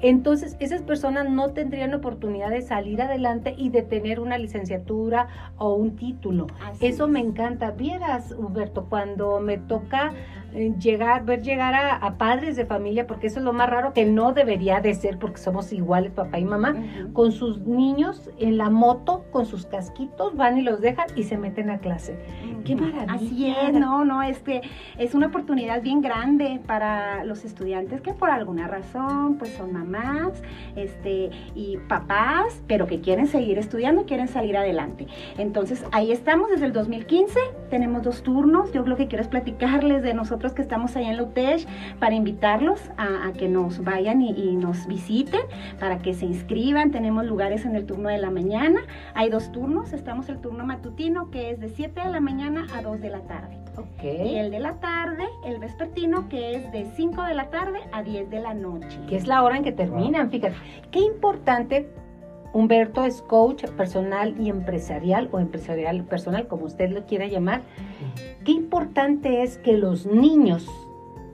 [0.03, 5.75] entonces esas personas no tendrían oportunidad de salir adelante y de tener una licenciatura o
[5.75, 6.47] un título.
[6.81, 7.71] Eso me encanta.
[7.71, 10.13] Vieras, Humberto, cuando me toca
[10.57, 14.07] eh, llegar, ver llegar a, padres de familia, porque eso es lo más raro que
[14.07, 16.75] no debería de ser, porque somos iguales, papá y mamá,
[17.13, 21.37] con sus niños en la moto, con sus casquitos, van y los dejan y se
[21.37, 22.17] meten a clase.
[22.65, 23.13] Qué maravilla.
[23.13, 24.63] Así es, no, no, este
[24.97, 27.45] es una oportunidad bien grande para los
[27.77, 30.43] estudiantes que por alguna razón, pues son mamás,
[30.77, 35.07] este, y papás, pero que quieren seguir estudiando, quieren salir adelante.
[35.39, 37.39] Entonces, ahí estamos desde el 2015,
[37.71, 41.17] tenemos dos turnos, yo lo que quiero es platicarles de nosotros que estamos allá en
[41.17, 41.27] la
[41.99, 45.41] para invitarlos a, que nos vayan y, y nos visiten,
[45.79, 48.81] para que se inscriban, tenemos lugares en el turno de la mañana,
[49.15, 52.83] hay dos turnos, estamos el turno matutino que es de 7 de la mañana a
[52.83, 53.59] 2 de la tarde.
[53.77, 54.33] Okay.
[54.33, 58.03] Y el de la tarde, el vespertino, que es de 5 de la tarde a
[58.03, 58.99] 10 de la noche.
[59.09, 60.55] Que es la hora en que terminan, fíjate.
[60.91, 61.89] Qué importante
[62.57, 67.61] Humberto es coach personal y empresarial o empresarial personal, como usted lo quiera llamar.
[68.45, 70.67] Qué importante es que los niños,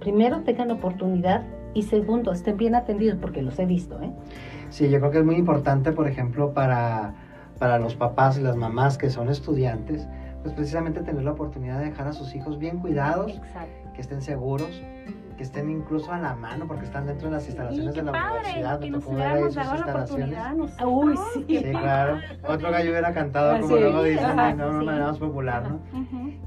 [0.01, 4.03] primero, tengan oportunidad y segundo, estén bien atendidos, porque los he visto.
[4.03, 4.11] ¿eh?
[4.71, 7.15] Sí, yo creo que es muy importante, por ejemplo, para,
[7.61, 10.09] para los papás y las mamás que son estudiantes,
[10.43, 13.41] pues precisamente tener la oportunidad de dejar a sus hijos bien cuidados,
[13.95, 14.83] que estén seguros,
[15.37, 18.81] que estén incluso a la mano porque están dentro de las instalaciones de la universidad.
[18.81, 20.55] Que nos hubiéramos dado la oportunidad.
[20.85, 21.45] Uy, sí.
[21.49, 22.19] Sí, claro.
[22.47, 25.81] Otro gallo hubiera cantado, como luego dicen, no, una manera más popular, ¿no?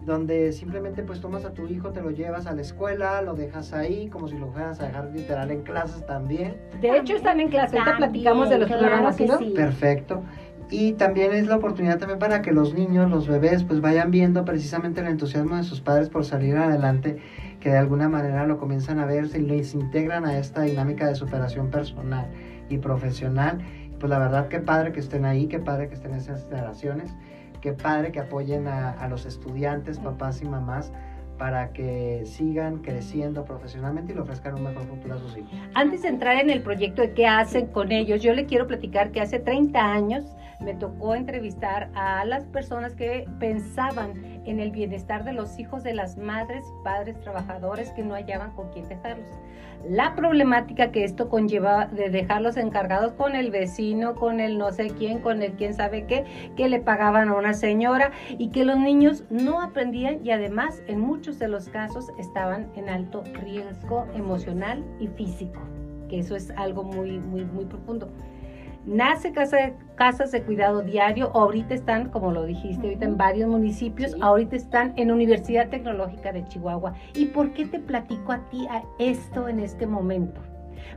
[0.05, 3.73] Donde simplemente pues tomas a tu hijo, te lo llevas a la escuela, lo dejas
[3.73, 6.57] ahí, como si lo fueras a dejar literal en clases también.
[6.81, 9.39] De hecho están en clase, ahorita platicamos de los programas, ¿no?
[9.55, 10.23] Perfecto.
[10.69, 14.45] Y también es la oportunidad también para que los niños, los bebés, pues vayan viendo
[14.45, 17.17] precisamente el entusiasmo de sus padres por salir adelante,
[17.59, 21.15] que de alguna manera lo comienzan a ver, y les integran a esta dinámica de
[21.15, 22.27] superación personal
[22.69, 23.59] y profesional.
[23.99, 27.15] Pues la verdad, qué padre que estén ahí, qué padre que estén en esas instalaciones,
[27.61, 30.91] qué padre que apoyen a, a los estudiantes, papás y mamás
[31.37, 35.51] para que sigan creciendo profesionalmente y le ofrezcan un mejor futuro a sus hijos.
[35.73, 39.11] Antes de entrar en el proyecto de qué hacen con ellos, yo le quiero platicar
[39.11, 40.25] que hace 30 años
[40.59, 44.13] me tocó entrevistar a las personas que pensaban
[44.45, 48.51] en el bienestar de los hijos de las madres y padres trabajadores que no hallaban
[48.51, 49.27] con quién dejarlos.
[49.87, 54.87] La problemática que esto conlleva de dejarlos encargados con el vecino, con el no sé
[54.87, 58.77] quién, con el quién sabe qué, que le pagaban a una señora y que los
[58.77, 64.83] niños no aprendían y además en muchos de los casos estaban en alto riesgo emocional
[64.99, 65.61] y físico,
[66.09, 68.09] que eso es algo muy, muy, muy profundo.
[68.85, 74.15] Nace casa, casas de cuidado diario, ahorita están, como lo dijiste, ahorita en varios municipios,
[74.21, 76.93] ahorita están en Universidad Tecnológica de Chihuahua.
[77.15, 80.39] ¿Y por qué te platico a ti a esto en este momento?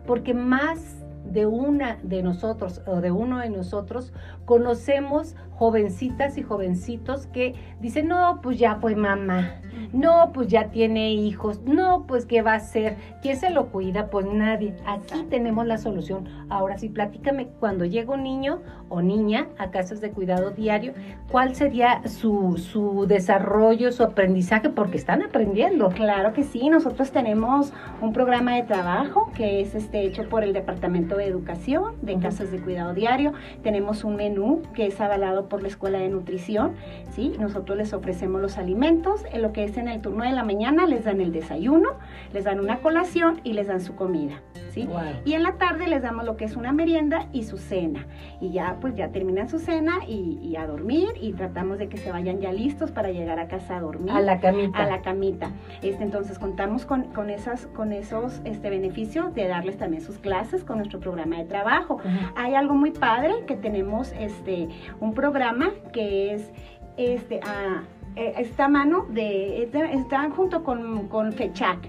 [0.07, 4.13] Porque más de una de nosotros o de uno de nosotros
[4.45, 9.61] conocemos jovencitas y jovencitos que dicen, no, pues ya fue mamá,
[9.93, 14.09] no, pues ya tiene hijos, no, pues qué va a hacer, ¿quién se lo cuida?
[14.09, 14.75] Pues nadie.
[14.87, 16.29] Aquí tenemos la solución.
[16.49, 20.93] Ahora sí, platícame, cuando llega un niño o niña a casas de cuidado diario,
[21.31, 24.71] ¿cuál sería su, su desarrollo, su aprendizaje?
[24.71, 25.89] Porque están aprendiendo.
[25.89, 30.53] Claro que sí, nosotros tenemos un programa de trabajo que es este hecho por el
[30.53, 33.33] Departamento de Educación de Casas de Cuidado Diario.
[33.63, 36.75] Tenemos un menú que es avalado por la Escuela de Nutrición,
[37.11, 37.35] ¿sí?
[37.39, 40.87] Nosotros les ofrecemos los alimentos, en lo que es en el turno de la mañana
[40.87, 41.91] les dan el desayuno,
[42.33, 44.89] les dan una colación y les dan su comida, ¿sí?
[45.25, 48.07] Y en la tarde les damos lo que es una merienda y su cena.
[48.41, 52.11] Y ya pues ya terminan su cena y, a dormir y tratamos de que se
[52.11, 54.11] vayan ya listos para llegar a casa a dormir.
[54.11, 54.79] A la camita.
[54.79, 55.51] A la camita.
[55.83, 60.65] Este, entonces contamos con, con, esas, con esos este, beneficios de darles también sus clases
[60.65, 61.99] con nuestro programa de trabajo.
[62.35, 64.69] Hay algo muy padre que tenemos este,
[65.01, 66.51] un programa que es
[66.97, 67.85] este a
[68.19, 71.89] eh, esta mano de están junto con, con FECHAC.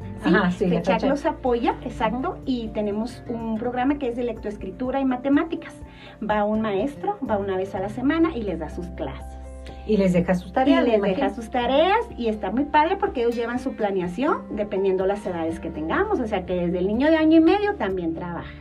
[0.51, 5.73] FECHAC los apoya, exacto, y tenemos un programa que es de lectoescritura y matemáticas.
[6.21, 9.39] Va un maestro, va una vez a la semana y les da sus clases.
[9.87, 10.85] Y les deja sus tareas.
[10.85, 15.07] Y les deja sus tareas y está muy padre porque ellos llevan su planeación dependiendo
[15.07, 16.19] las edades que tengamos.
[16.19, 18.53] O sea que desde el niño de año y medio también trabaja.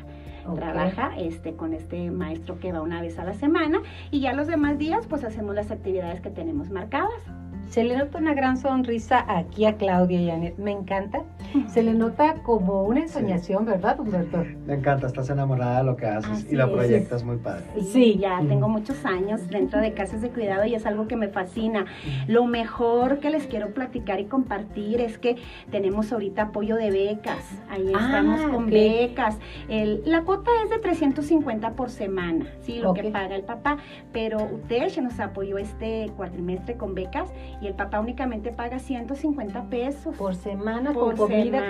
[0.55, 4.47] Trabaja este, con este maestro que va una vez a la semana y ya los
[4.47, 7.23] demás días pues hacemos las actividades que tenemos marcadas.
[7.69, 10.57] Se le nota una gran sonrisa aquí a Claudia y Janet.
[10.59, 11.23] Me encanta.
[11.69, 14.43] Se le nota como una ensoñación, ¿verdad, Humberto?
[14.67, 16.73] Me encanta, estás enamorada de lo que haces Así y lo es.
[16.73, 17.65] proyectas muy padre.
[17.83, 18.17] Sí.
[18.19, 21.85] ya tengo muchos años dentro de casas de cuidado y es algo que me fascina.
[22.27, 25.37] Lo mejor que les quiero platicar y compartir es que
[25.71, 27.45] tenemos ahorita apoyo de becas.
[27.71, 29.39] Ahí Ah, estamos con becas.
[29.69, 33.77] El- la cuota es de 350 por semana, sí, lo que paga el papá.
[34.13, 40.17] Pero UTESH nos apoyó este cuatrimestre con becas y el papá únicamente paga 150 pesos.
[40.17, 41.63] Por semana, Por con comida,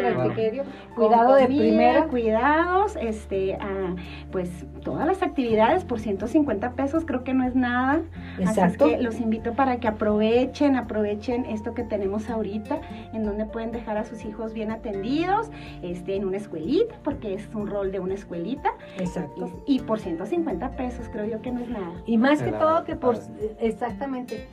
[0.94, 2.06] cuidado de comida, primera.
[2.08, 3.94] Cuidados, este, ah,
[4.30, 8.02] pues todas las actividades por 150 pesos creo que no es nada.
[8.38, 8.84] Exacto.
[8.84, 12.80] Así es que los invito para que aprovechen, aprovechen esto que tenemos ahorita,
[13.12, 15.50] en donde pueden dejar a sus hijos bien atendidos,
[15.82, 19.50] este, en una escuelita, porque es un rol de una escuelita, Exacto.
[19.66, 21.92] y, y por 150 pesos creo yo que no es nada.
[22.06, 23.16] Y más que todo que por
[23.60, 24.48] exactamente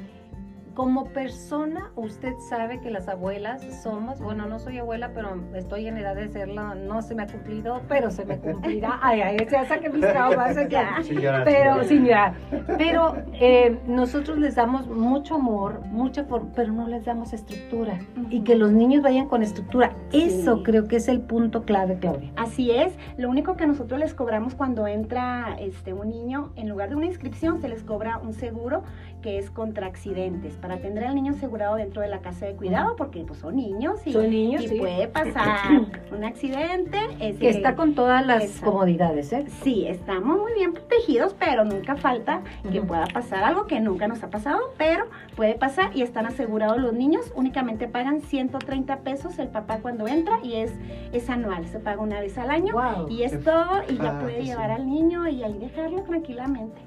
[0.75, 5.97] como persona usted sabe que las abuelas somos, bueno, no soy abuela, pero estoy en
[5.97, 8.99] edad de serlo, no se me ha cumplido, pero se me cumplirá.
[9.01, 11.01] Ay, ay, ya saqué mis traumas ya.
[11.01, 12.33] Sin llorar, Pero sin llorar.
[12.77, 17.99] Pero eh, nosotros les damos mucho amor, mucha forma, pero no les damos estructura.
[18.29, 19.93] Y que los niños vayan con estructura.
[20.11, 22.31] Eso creo que es el punto clave, Claudia.
[22.35, 26.89] Así es, lo único que nosotros les cobramos cuando entra este, un niño, en lugar
[26.89, 28.83] de una inscripción, se les cobra un seguro
[29.25, 32.95] que es contra accidentes, para tener al niño asegurado dentro de la casa de cuidado,
[32.95, 34.75] porque pues, son niños y, Son niños, y sí.
[34.77, 35.71] puede pasar
[36.11, 36.99] un accidente.
[37.17, 39.47] Que está con todas las comodidades, ¿eh?
[39.63, 44.21] Sí, estamos muy bien protegidos, pero nunca falta que pueda pasar algo que nunca nos
[44.21, 45.05] ha pasado, pero
[45.35, 47.33] puede pasar y están asegurados los niños.
[47.33, 50.71] Únicamente pagan 130 pesos el papá cuando entra y es,
[51.13, 52.73] es anual, se paga una vez al año.
[52.73, 53.09] Wow.
[53.09, 54.45] Y es todo, y ya puede sí.
[54.49, 56.79] llevar al niño y ahí dejarlo tranquilamente.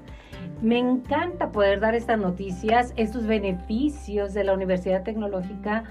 [0.61, 5.85] Me encanta poder dar estas noticias, estos beneficios de la Universidad Tecnológica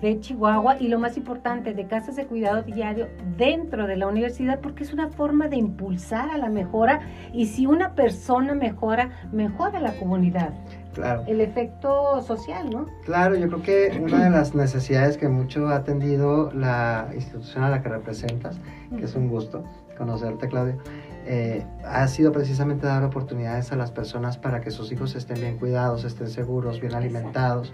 [0.00, 4.60] de Chihuahua y lo más importante, de casas de cuidado diario dentro de la universidad,
[4.60, 7.00] porque es una forma de impulsar a la mejora
[7.32, 10.50] y si una persona mejora, mejora la comunidad.
[10.94, 11.24] Claro.
[11.26, 12.86] El efecto social, ¿no?
[13.04, 17.70] Claro, yo creo que una de las necesidades que mucho ha atendido la institución a
[17.70, 18.58] la que representas,
[18.96, 19.64] que es un gusto
[19.96, 20.76] conocerte, Claudia,
[21.24, 25.58] eh, ha sido precisamente dar oportunidades a las personas para que sus hijos estén bien
[25.58, 27.72] cuidados, estén seguros, bien alimentados.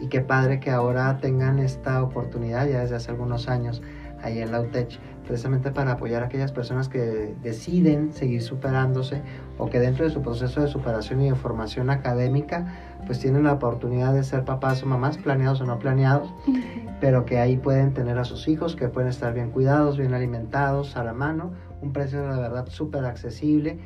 [0.00, 3.82] Y qué padre que ahora tengan esta oportunidad ya desde hace algunos años
[4.22, 9.22] ahí en la UTECH, precisamente para apoyar a aquellas personas que deciden seguir superándose
[9.58, 12.66] o que dentro de su proceso de superación y de formación académica,
[13.06, 16.32] pues tienen la oportunidad de ser papás o mamás, planeados o no planeados,
[17.00, 20.96] pero que ahí pueden tener a sus hijos, que pueden estar bien cuidados, bien alimentados,
[20.96, 23.80] a la mano, un precio de verdad súper accesible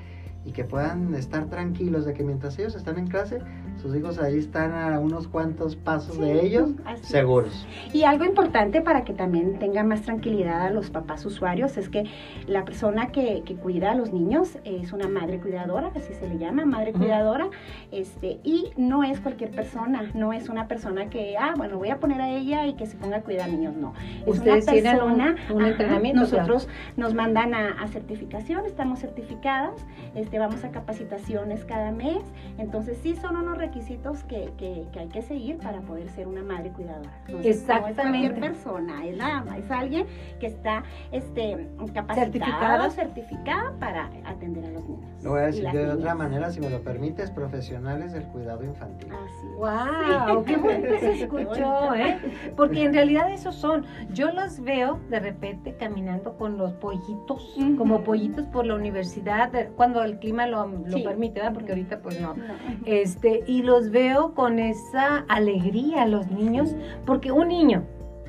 [0.45, 3.39] y que puedan estar tranquilos de que mientras ellos están en clase,
[3.81, 7.01] sus hijos ahí están a unos cuantos pasos de ellos, es.
[7.01, 7.67] seguros.
[7.93, 12.05] Y algo importante para que también tengan más tranquilidad a los papás usuarios es que
[12.47, 16.39] la persona que, que cuida a los niños es una madre cuidadora, así se le
[16.39, 17.49] llama, madre cuidadora,
[17.91, 21.99] este, y no es cualquier persona, no es una persona que, ah, bueno, voy a
[21.99, 23.95] poner a ella y que se ponga a cuidar niños, no.
[24.27, 29.01] Es Ustedes una un- persona, un ajá, entrenamiento, Nosotros nos mandan a, a certificación, estamos
[29.01, 29.75] certificadas,
[30.15, 32.23] este, vamos a capacitaciones cada mes,
[32.59, 36.43] entonces sí son unos requisitos que, que- que hay que seguir para poder ser una
[36.43, 37.11] madre cuidadora.
[37.43, 37.95] Exactamente.
[38.03, 40.07] No es cualquier persona, es nada más, es alguien
[40.41, 42.91] que está este, capacitada, Certificada.
[42.91, 45.11] certificada para atender a los niños.
[45.23, 49.11] Lo voy a decir de otra manera, si me lo permites, profesionales del cuidado infantil.
[49.13, 49.57] Así es.
[49.57, 50.45] ¡Wow!
[50.45, 52.19] ¡Qué bonito se escuchó, eh!
[52.57, 53.85] Porque en realidad esos son.
[54.13, 60.03] Yo los veo de repente caminando con los pollitos, como pollitos por la universidad, cuando
[60.03, 61.03] el clima lo, lo Sí.
[61.05, 61.53] permite, ¿verdad?
[61.55, 62.35] Porque ahorita pues no.
[62.35, 62.55] No.
[62.87, 67.85] Este, y los veo con esa alegría los niños, porque un niño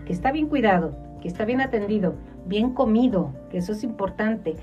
[0.05, 2.15] que está bien cuidado, que está bien atendido,
[2.45, 4.55] bien comido, que eso es importante,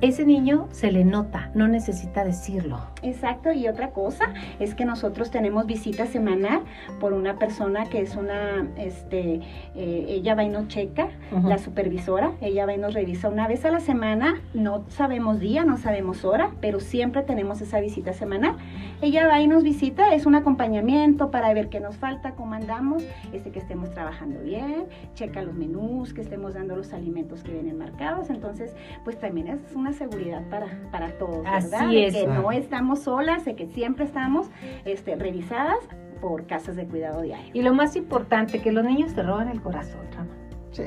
[0.00, 2.78] ese niño se le nota, no necesita decirlo.
[3.02, 6.62] Exacto, y otra cosa es que nosotros tenemos visita semanal
[7.00, 9.40] por una persona que es una, este,
[9.74, 11.08] eh, ella va y nos checa,
[11.44, 15.64] la supervisora, ella va y nos revisa una vez a la semana, no sabemos día,
[15.64, 18.56] no sabemos hora, pero siempre tenemos esa visita semanal.
[19.02, 23.02] Ella va y nos visita, es un acompañamiento para ver qué nos falta, cómo andamos,
[23.32, 24.84] este, que estemos trabajando bien,
[25.14, 28.74] checa los menús, que estemos dando los alimentos que vienen marcados, entonces,
[29.04, 31.88] pues también es una seguridad para, para todos, Así ¿verdad?
[31.88, 32.14] De es.
[32.14, 32.89] Que no Ah.
[32.94, 34.50] Estamos solas, de que siempre estamos
[34.84, 35.78] este, revisadas
[36.20, 37.50] por casas de cuidado diario.
[37.54, 40.34] Y lo más importante, que los niños te roban el corazón, Rama.
[40.72, 40.84] Sí.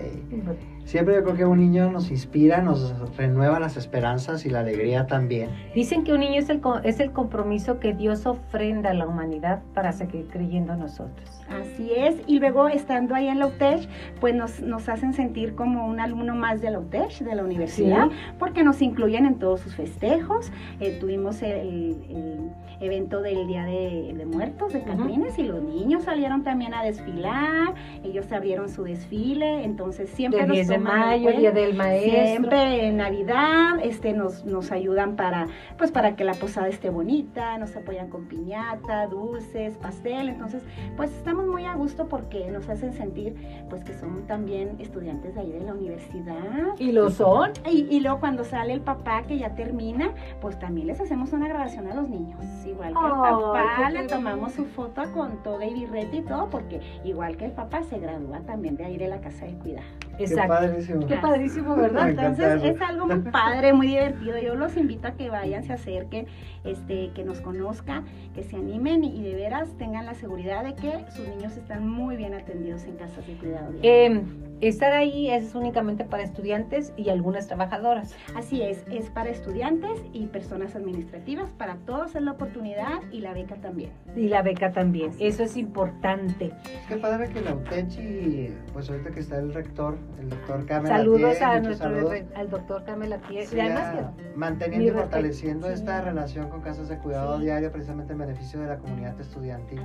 [0.85, 5.07] Siempre yo creo que un niño nos inspira, nos renueva las esperanzas y la alegría
[5.07, 5.49] también.
[5.73, 9.61] Dicen que un niño es el, es el compromiso que Dios ofrenda a la humanidad
[9.73, 11.29] para seguir creyendo en nosotros.
[11.49, 13.87] Así es, y luego estando ahí en la UTECH,
[14.19, 18.09] pues nos, nos hacen sentir como un alumno más de la UTECH, de la universidad,
[18.39, 20.51] porque nos incluyen en todos sus festejos.
[20.79, 26.73] Eh, tuvimos el, evento del Día de, Muertos de Catrines y los niños salieron también
[26.73, 32.25] a desfilar, ellos abrieron su desfile, entonces siempre nos de mayo, Día del Maestro.
[32.27, 35.47] Siempre en Navidad este, nos, nos ayudan para,
[35.77, 40.63] pues, para que la posada esté bonita, nos apoyan con piñata, dulces, pastel, entonces
[40.95, 43.35] pues estamos muy a gusto porque nos hacen sentir
[43.69, 46.33] pues que son también estudiantes de ahí de la universidad.
[46.79, 47.51] Y lo son.
[47.69, 50.11] Y, y luego cuando sale el papá que ya termina,
[50.41, 52.43] pues también les hacemos una grabación a los niños.
[52.65, 56.79] Igual que el papá, le tomamos su foto con toda y birrete y todo, porque
[57.03, 59.87] igual que el papá se gradúa también de ahí de la casa de cuidado.
[60.17, 60.53] Exacto.
[60.53, 61.07] Qué padrísimo.
[61.07, 62.09] Qué padrísimo, ¿verdad?
[62.09, 64.37] Entonces es algo muy padre, muy divertido.
[64.39, 66.27] Yo los invito a que vayan, se acerquen,
[66.63, 71.05] este, que nos conozcan, que se animen y de veras tengan la seguridad de que
[71.11, 73.71] sus niños están muy bien atendidos en casas de cuidado.
[73.81, 74.21] Eh,
[74.67, 78.15] estar ahí es únicamente para estudiantes y algunas trabajadoras.
[78.35, 83.33] Así es, es para estudiantes y personas administrativas, para todos es la oportunidad y la
[83.33, 83.91] beca también.
[84.15, 86.51] Y la beca también, eso es importante.
[86.65, 90.97] Es que padre que la UTECHI, pues ahorita que está el rector, el doctor Camela
[90.97, 92.83] Saludos a nuestro al doctor
[93.29, 98.59] y además manteniendo y fortaleciendo esta relación con casas de cuidado diario precisamente en beneficio
[98.59, 99.81] de la comunidad estudiantil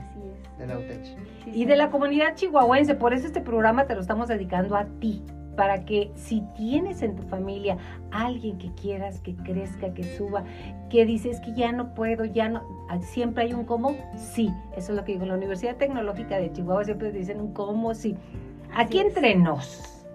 [0.59, 1.16] de la UTECHI.
[1.47, 5.23] y de la comunidad chihuahuense, por eso este programa te lo estamos dedicando a ti,
[5.57, 7.77] para que si tienes en tu familia
[8.12, 10.45] alguien que quieras que crezca, que suba,
[10.89, 14.93] que dices que ya no puedo, ya no, ah, siempre hay un cómo, sí, eso
[14.93, 18.16] es lo que digo, en la Universidad Tecnológica de Chihuahua siempre dicen un cómo, sí.
[18.73, 20.07] Aquí entre nos,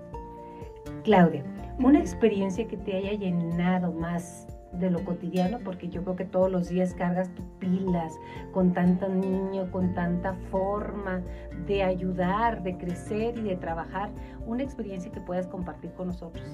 [1.04, 1.43] Claudia,
[1.78, 6.51] una experiencia que te haya llenado más de lo cotidiano, porque yo creo que todos
[6.51, 8.13] los días cargas tus pilas
[8.51, 11.21] con tanto niño, con tanta forma
[11.67, 14.09] de ayudar, de crecer y de trabajar,
[14.45, 16.45] una experiencia que puedas compartir con nosotros.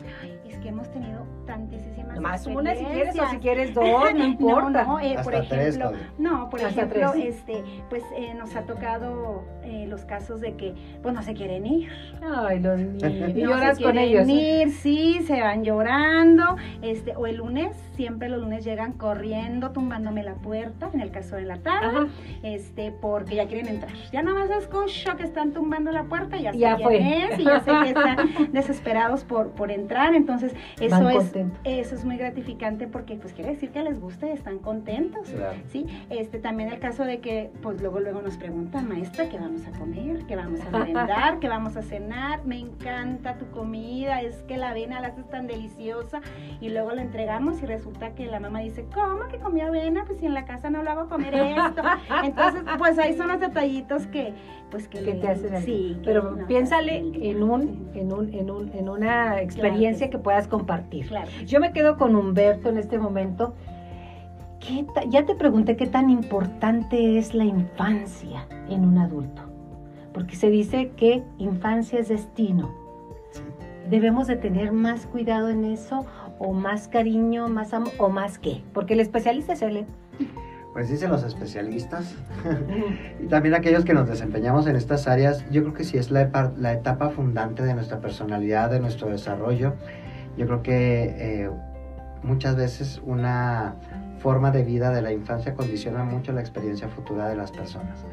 [0.45, 4.84] es que hemos tenido tantísimas Más una si quieres o si quieres dos, no importa.
[4.84, 10.05] no, eh, por ejemplo, no, por ejemplo, este, pues eh, nos ha tocado eh, los
[10.05, 11.89] casos de que, pues no se quieren ir.
[12.22, 12.99] Ay, los niños.
[13.30, 14.28] Y lloras con ellos.
[14.28, 20.24] Ir, sí, se van llorando, este, o el lunes, siempre los lunes llegan corriendo, tumbándome
[20.24, 22.10] la puerta, en el caso de la tarde,
[22.43, 23.91] este, porque ya quieren entrar.
[24.12, 27.43] Ya nada más escucho que están tumbando la puerta, ya, ya sé quién es, y
[27.43, 28.18] ya sé que están
[28.51, 31.34] desesperados por, por entrar, entonces eso es,
[31.64, 35.34] eso es muy gratificante porque pues quiere decir que les gusta y están contentos,
[35.68, 35.86] ¿sí?
[36.10, 39.72] Este, también el caso de que pues luego luego nos preguntan, maestra, ¿qué vamos a
[39.78, 40.26] comer?
[40.28, 41.39] ¿Qué vamos a merendar?
[41.39, 42.45] ¿Qué vamos a cenar?
[42.45, 46.22] Me encanta tu comida, es que la avena la haces tan deliciosa
[46.62, 50.04] y luego la entregamos y resulta que la mamá dice, ¿cómo que comió avena?
[50.06, 51.82] Pues si en la casa no lo hago comer esto.
[52.24, 54.34] Entonces, pues ahí son los detallitos que
[54.70, 59.41] pues que, te hacen Sí, pero piénsale en un, en un, en un, en una
[59.41, 61.10] experiencia que, puedas compartir.
[61.45, 63.56] Yo me quedo con Humberto en este momento.
[64.60, 69.41] ¿Qué ya te pregunté qué tan importante es la infancia en un adulto,
[70.14, 72.70] porque se dice que infancia es destino.
[73.89, 76.06] Debemos de tener más cuidado en eso,
[76.40, 79.86] o más cariño, más amor, o más qué, porque el especialista es él.
[80.74, 82.16] Pues dicen los especialistas
[83.20, 86.54] y también aquellos que nos desempeñamos en estas áreas, yo creo que sí es la,
[86.58, 89.74] la etapa fundante de nuestra personalidad, de nuestro desarrollo.
[90.38, 91.50] Yo creo que eh,
[92.24, 93.76] muchas veces una
[94.20, 98.06] forma de vida de la infancia condiciona mucho la experiencia futura de las personas.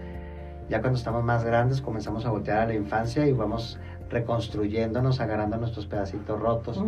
[0.68, 3.79] Ya cuando estamos más grandes comenzamos a voltear a la infancia y vamos
[4.11, 6.82] reconstruyéndonos, agarrando nuestros pedacitos rotos.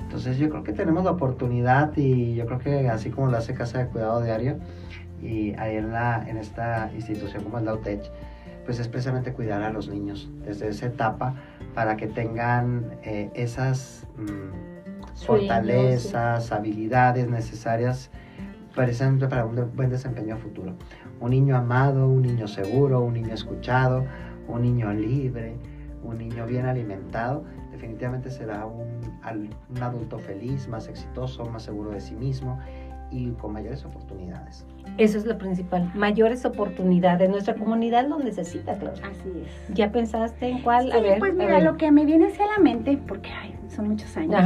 [0.00, 3.54] Entonces yo creo que tenemos la oportunidad y yo creo que así como lo hace
[3.54, 4.58] Casa de Cuidado Diario,
[5.22, 8.10] y ahí en, la, en esta institución como es la UTECH,
[8.64, 11.34] pues es precisamente cuidar a los niños desde esa etapa
[11.74, 18.10] para que tengan eh, esas mm, fortalezas, habilidades necesarias
[18.74, 20.74] precisamente para un buen desempeño futuro.
[21.20, 24.04] Un niño amado, un niño seguro, un niño escuchado,
[24.48, 25.56] un niño libre,
[26.06, 29.00] un niño bien alimentado, definitivamente será un,
[29.68, 32.58] un adulto feliz, más exitoso, más seguro de sí mismo
[33.10, 34.66] y con mayores oportunidades.
[34.98, 37.28] Eso es lo principal, mayores oportunidades.
[37.28, 38.96] Nuestra comunidad lo necesita, claro.
[38.96, 39.74] Así es.
[39.74, 40.90] ¿Ya pensaste en cuál?
[40.90, 43.30] Sí, pues mira, lo que me viene hacia la mente, porque
[43.68, 44.40] son muchos años,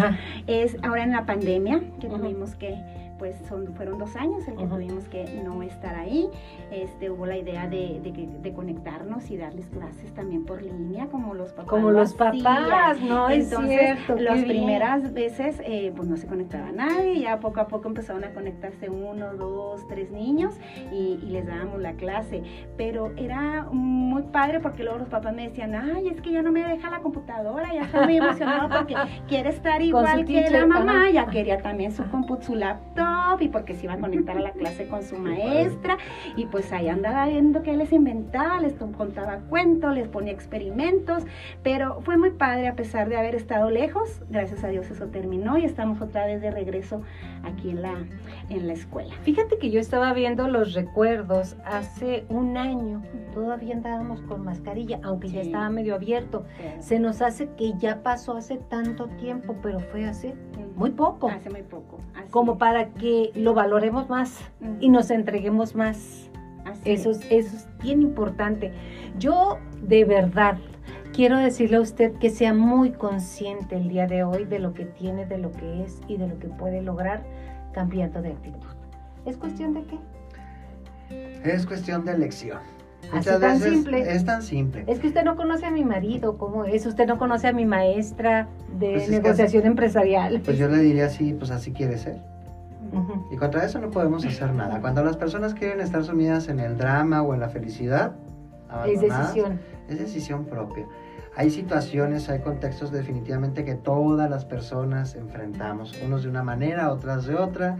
[0.46, 2.78] es ahora en la pandemia que tuvimos que
[3.20, 6.30] pues son, fueron dos años el que tuvimos que no estar ahí.
[6.70, 11.50] Este, hubo la idea de, de, conectarnos y darles clases también por línea, como los
[11.52, 11.68] papás.
[11.68, 13.28] Como los papás, ¿no?
[13.28, 18.24] Entonces, las primeras veces, eh, pues no se conectaba nadie, ya poco a poco empezaron
[18.24, 20.54] a conectarse uno, dos, tres niños
[20.90, 22.42] y, les dábamos la clase.
[22.78, 26.52] Pero era muy padre porque luego los papás me decían, ay, es que ya no
[26.52, 28.94] me deja la computadora, ya está muy emocionado porque
[29.28, 32.02] quiere estar igual que la mamá, ya quería también su,
[32.40, 33.09] su laptop
[33.40, 35.98] y porque se iba a conectar a la clase con su maestra
[36.36, 41.24] y pues ahí andaba viendo que les inventaba, les contaba cuentos, les ponía experimentos,
[41.62, 45.58] pero fue muy padre a pesar de haber estado lejos, gracias a Dios eso terminó
[45.58, 47.02] y estamos otra vez de regreso
[47.44, 47.94] aquí en la,
[48.48, 49.14] en la escuela.
[49.22, 53.02] Fíjate que yo estaba viendo los recuerdos hace un año,
[53.32, 56.44] todavía andábamos con mascarilla, aunque ya estaba medio abierto.
[56.80, 60.34] Se nos hace que ya pasó hace tanto tiempo, pero fue hace
[60.76, 61.28] muy poco.
[61.28, 61.98] Hace muy poco.
[62.30, 64.38] como para que lo valoremos más
[64.78, 66.30] y nos entreguemos más.
[66.84, 68.72] eso, es, eso es bien importante.
[69.18, 70.58] Yo de verdad
[71.12, 74.84] quiero decirle a usted que sea muy consciente el día de hoy de lo que
[74.84, 77.24] tiene, de lo que es y de lo que puede lograr
[77.72, 78.68] cambiando de actitud.
[79.24, 79.98] ¿Es cuestión de qué?
[81.44, 82.58] Es cuestión de elección.
[83.12, 84.12] Muchas tan simple.
[84.14, 84.84] Es tan simple.
[84.86, 86.84] Es que usted no conoce a mi marido, ¿cómo es?
[86.86, 88.48] Usted no conoce a mi maestra
[88.78, 90.40] de pues negociación empresarial.
[90.44, 92.18] Pues yo le diría así, pues así quiere ser.
[93.30, 94.80] Y contra eso no podemos hacer nada.
[94.80, 98.16] Cuando las personas quieren estar sumidas en el drama o en la felicidad,
[98.86, 99.60] es decisión.
[99.88, 100.86] Es decisión propia.
[101.36, 107.26] Hay situaciones, hay contextos definitivamente que todas las personas enfrentamos, unos de una manera, otras
[107.26, 107.78] de otra,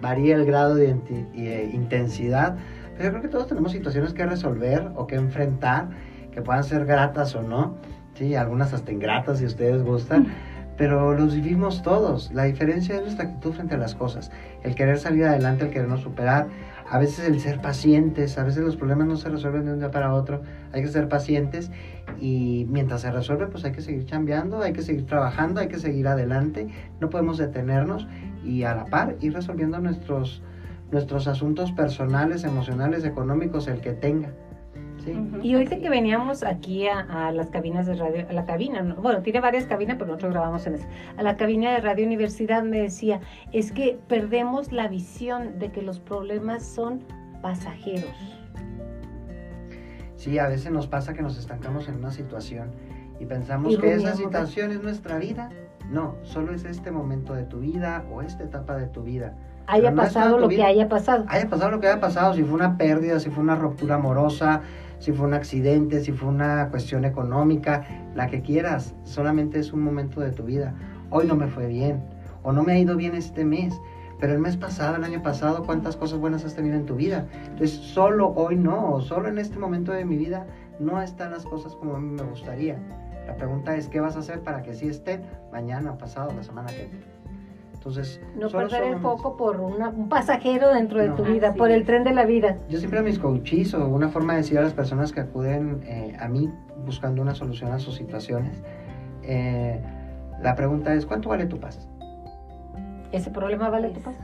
[0.00, 0.96] varía el grado de
[1.34, 2.56] eh, intensidad,
[2.92, 5.90] pero yo creo que todos tenemos situaciones que resolver o que enfrentar,
[6.30, 7.76] que puedan ser gratas o no,
[8.14, 10.28] sí, algunas hasta ingratas si ustedes gustan,
[10.76, 12.32] pero los vivimos todos.
[12.32, 14.30] La diferencia es nuestra actitud frente a las cosas,
[14.62, 16.48] el querer salir adelante, el querernos superar,
[16.90, 19.90] a veces el ser pacientes, a veces los problemas no se resuelven de un día
[19.90, 20.42] para otro,
[20.72, 21.70] hay que ser pacientes
[22.20, 25.78] y mientras se resuelve pues hay que seguir cambiando, hay que seguir trabajando, hay que
[25.78, 26.68] seguir adelante,
[27.00, 28.06] no podemos detenernos
[28.44, 30.42] y a la par ir resolviendo nuestros,
[30.90, 34.30] nuestros asuntos personales, emocionales, económicos, el que tenga.
[35.42, 39.40] Y ahorita que veníamos aquí a, las cabinas de radio, a la cabina, bueno, tiene
[39.40, 43.20] varias cabinas, pero nosotros grabamos en esa, a la cabina de Radio Universidad me decía,
[43.52, 47.04] es que perdemos la visión de que los problemas son
[47.40, 48.10] pasajeros.
[50.16, 52.70] Sí, a veces nos pasa que nos estancamos en una situación
[53.18, 55.50] y pensamos que esa situación es nuestra vida.
[55.90, 59.34] No, solo es este momento de tu vida o esta etapa de tu vida.
[59.66, 61.24] Haya pasado lo que haya pasado.
[61.28, 64.62] Haya pasado lo que haya pasado, si fue una pérdida, si fue una ruptura amorosa,
[65.02, 67.84] si fue un accidente, si fue una cuestión económica,
[68.14, 70.74] la que quieras, solamente es un momento de tu vida.
[71.10, 72.04] Hoy no me fue bien,
[72.44, 73.74] o no me ha ido bien este mes,
[74.20, 77.26] pero el mes pasado, el año pasado, ¿cuántas cosas buenas has tenido en tu vida?
[77.48, 80.46] Entonces, solo hoy no, solo en este momento de mi vida
[80.78, 82.78] no están las cosas como a mí me gustaría.
[83.26, 86.68] La pregunta es, ¿qué vas a hacer para que sí estén mañana, pasado, la semana
[86.68, 87.11] que viene?
[87.84, 92.04] Entonces, no perder el foco por un pasajero dentro de tu vida, por el tren
[92.04, 92.58] de la vida.
[92.68, 95.82] Yo siempre a mis coaches o una forma de decir a las personas que acuden
[95.84, 96.48] eh, a mí
[96.86, 98.62] buscando una solución a sus situaciones,
[99.24, 99.82] eh,
[100.40, 101.88] la pregunta es, ¿cuánto vale tu paz?
[103.10, 104.14] ¿Ese problema vale tu paz?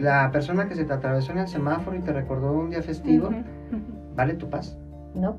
[0.00, 3.30] La persona que se te atravesó en el semáforo y te recordó un día festivo,
[4.16, 4.76] ¿vale tu paz?
[5.14, 5.38] No.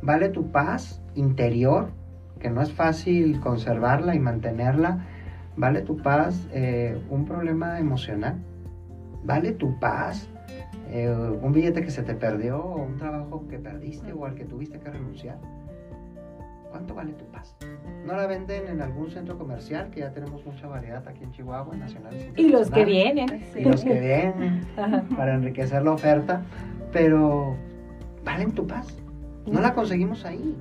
[0.00, 1.90] ¿Vale tu paz interior?
[2.38, 5.06] Que no es fácil conservarla y mantenerla
[5.56, 8.36] ¿Vale tu paz eh, un problema emocional?
[9.24, 10.28] ¿Vale tu paz
[10.90, 14.44] eh, un billete que se te perdió o un trabajo que perdiste o al que
[14.44, 15.38] tuviste que renunciar?
[16.70, 17.56] ¿Cuánto vale tu paz?
[18.06, 19.90] ¿No la venden en algún centro comercial?
[19.90, 22.28] Que ya tenemos mucha variedad aquí en Chihuahua, nacionales.
[22.36, 23.42] Y los que vienen.
[23.56, 24.66] Y los que vienen
[25.16, 26.42] para enriquecer la oferta.
[26.92, 27.56] Pero,
[28.24, 28.96] ¿valen tu paz?
[29.46, 30.56] No la conseguimos ahí.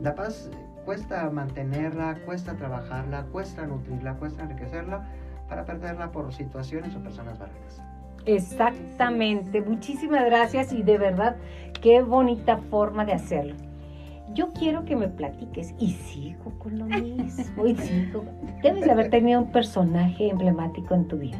[0.00, 0.50] La paz
[0.84, 5.04] cuesta mantenerla, cuesta trabajarla, cuesta nutrirla, cuesta enriquecerla
[5.48, 7.82] para perderla por situaciones o personas baratas.
[8.26, 11.36] Exactamente, muchísimas gracias y de verdad
[11.80, 13.54] qué bonita forma de hacerlo.
[14.32, 18.24] Yo quiero que me platiques y sigo con lo mismo y sigo.
[18.62, 21.38] Debes de haber tenido un personaje emblemático en tu vida.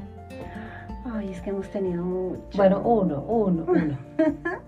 [1.05, 2.42] Ay, es que hemos tenido mucho.
[2.57, 3.99] Bueno, uno, uno, uno.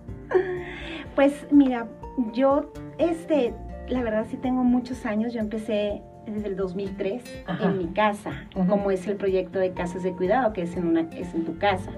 [1.14, 1.86] pues mira,
[2.32, 3.54] yo este
[3.88, 5.32] la verdad sí tengo muchos años.
[5.32, 7.22] Yo empecé desde el 2003
[7.60, 11.02] en mi casa, como es el proyecto de casas de cuidado, que es en, una,
[11.12, 11.92] es en tu casa.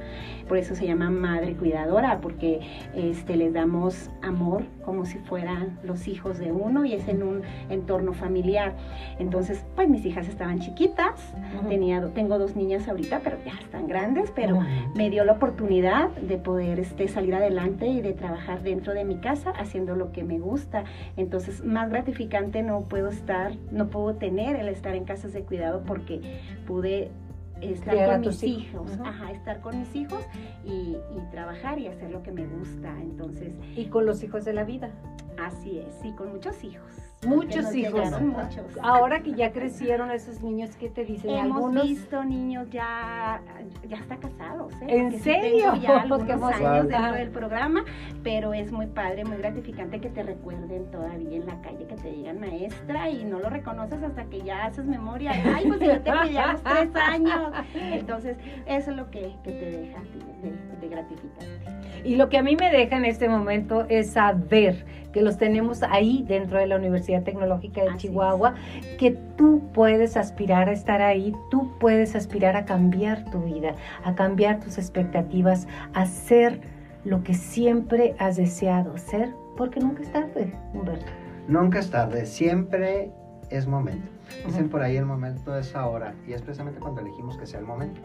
[0.48, 2.60] Por eso se llama Madre Cuidadora, porque
[2.94, 7.42] este, les damos amor, como si fueran los hijos de uno y es en un
[7.68, 8.74] entorno familiar.
[9.18, 11.34] Entonces, pues mis hijas estaban chiquitas,
[11.68, 14.60] tenía, tengo dos niñas ahorita, pero ya están grandes, pero
[14.94, 19.16] me dio la oportunidad de poder este, salir adelante y de trabajar dentro de mi
[19.16, 20.84] casa haciendo lo que me gusta.
[21.16, 25.82] Entonces, más gratificante no puedo estar, no puedo tener el estar en casas de cuidado
[25.86, 27.10] porque pude
[27.60, 30.24] estar con mis hijos, ajá, estar con mis hijos
[30.64, 32.90] y, y, trabajar y hacer lo que me gusta.
[33.00, 34.90] Entonces, y con los hijos de la vida.
[35.38, 36.90] Así es, y con muchos hijos.
[37.26, 38.12] Muchos hijos.
[38.80, 41.30] Ahora que ya crecieron esos niños, ¿qué te dicen?
[41.30, 43.40] Hemos visto niños ya,
[43.88, 44.72] ya está casados.
[44.82, 44.86] ¿eh?
[44.86, 45.74] ¿En serio?
[45.76, 47.84] Ya algunos años dentro del programa,
[48.22, 52.10] pero es muy padre, muy gratificante que te recuerden todavía en la calle, que te
[52.12, 55.32] digan maestra y no lo reconoces hasta que ya haces memoria.
[55.32, 57.52] Ay, pues yo te pedí a los tres años.
[57.74, 60.00] Entonces, eso es lo que, que te deja
[60.42, 61.87] de, de gratificante.
[62.08, 65.82] Y lo que a mí me deja en este momento es saber que los tenemos
[65.82, 68.54] ahí dentro de la Universidad Tecnológica de Chihuahua,
[68.98, 74.14] que tú puedes aspirar a estar ahí, tú puedes aspirar a cambiar tu vida, a
[74.14, 76.62] cambiar tus expectativas, a ser
[77.04, 79.28] lo que siempre has deseado ser,
[79.58, 81.12] porque nunca es tarde, Humberto.
[81.46, 83.12] Nunca es tarde, siempre
[83.50, 84.08] es momento.
[84.46, 87.66] Dicen por ahí el momento es ahora y es precisamente cuando elegimos que sea el
[87.66, 88.00] momento.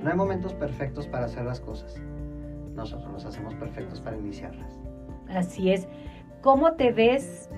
[0.00, 2.00] No hay momentos perfectos para hacer las cosas
[2.78, 4.78] nosotros los hacemos perfectos para iniciarlas.
[5.28, 5.86] Así es.
[6.40, 7.50] ¿Cómo te ves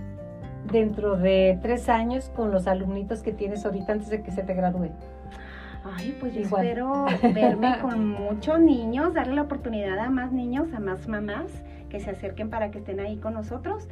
[0.72, 4.54] dentro de tres años con los alumnitos que tienes ahorita antes de que se te
[4.54, 4.90] gradúe?
[5.84, 10.80] Ay, pues yo espero verme con muchos niños, darle la oportunidad a más niños, a
[10.80, 13.88] más mamás que se acerquen para que estén ahí con nosotros,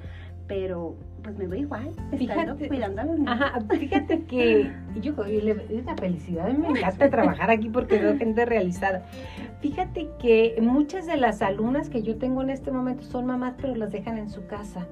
[0.49, 3.33] pero pues me voy igual, fíjate, cuidando a los niños.
[3.33, 9.05] Ajá, fíjate que yo es la felicidad, me encanta trabajar aquí porque veo gente realizada.
[9.61, 13.75] Fíjate que muchas de las alumnas que yo tengo en este momento son mamás, pero
[13.75, 14.87] las dejan en su casa.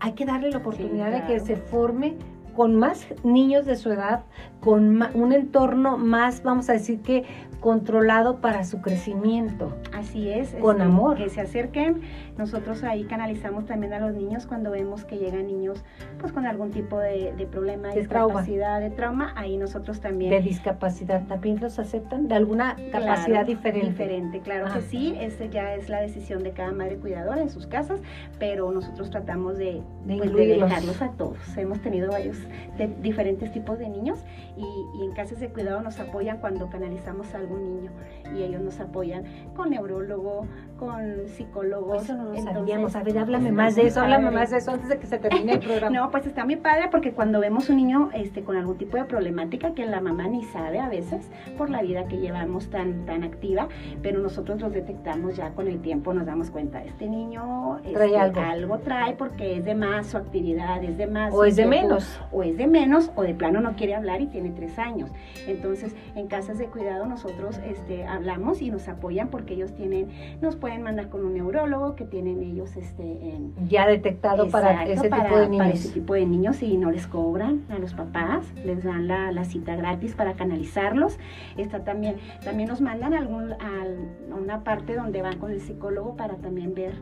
[0.00, 2.16] Hay que darle la oportunidad de que se forme
[2.54, 4.24] con más niños de su edad,
[4.60, 7.24] con un entorno más, vamos a decir que
[7.64, 9.74] controlado para su crecimiento.
[9.94, 10.54] Así es.
[10.60, 11.16] Con este, amor.
[11.16, 12.02] Que se acerquen.
[12.36, 15.82] Nosotros ahí canalizamos también a los niños cuando vemos que llegan niños
[16.20, 19.32] pues con algún tipo de, problema, de, discapacidad, de trauma.
[19.34, 20.30] Ahí nosotros también.
[20.30, 22.28] De discapacidad, ¿también los aceptan?
[22.28, 23.88] ¿De alguna capacidad diferente?
[23.88, 25.16] Diferente, claro que sí.
[25.18, 28.00] Este ya es la decisión de cada madre cuidadora en sus casas,
[28.38, 31.38] pero nosotros tratamos de, de, pues, dejarlos a todos.
[31.56, 32.36] Hemos tenido varios
[32.76, 34.24] de diferentes tipos de niños
[34.56, 34.64] y,
[34.98, 37.90] y en casas de cuidado nos apoyan cuando canalizamos a algún niño
[38.34, 39.24] y ellos nos apoyan
[39.54, 40.46] con neurólogo,
[40.78, 42.04] con psicólogos.
[42.04, 42.96] Eso no lo sabíamos.
[42.96, 45.18] A ver, háblame pues, más de eso, háblame más de eso antes de que se
[45.18, 45.96] termine el programa.
[45.96, 49.04] no, pues está muy padre porque cuando vemos un niño este, con algún tipo de
[49.04, 53.24] problemática que la mamá ni sabe a veces por la vida que llevamos tan, tan
[53.24, 53.68] activa,
[54.02, 58.40] pero nosotros los detectamos ya con el tiempo, nos damos cuenta, este niño trae este,
[58.40, 58.78] algo.
[58.78, 61.32] trae porque es de más su actividad, es de más.
[61.32, 62.20] O es de menos.
[62.34, 65.10] O es de menos, o de plano no quiere hablar y tiene tres años.
[65.46, 70.08] Entonces, en casas de cuidado nosotros este, hablamos y nos apoyan porque ellos tienen,
[70.40, 75.08] nos pueden mandar con un neurólogo que tienen ellos este, en, ya detectado para ese
[75.08, 75.68] tipo de niños.
[75.68, 79.44] ese tipo de niños y no les cobran a los papás, les dan la, la
[79.44, 81.18] cita gratis para canalizarlos.
[81.56, 83.86] Está también, también nos mandan algún, a
[84.36, 86.94] una parte donde van con el psicólogo para también ver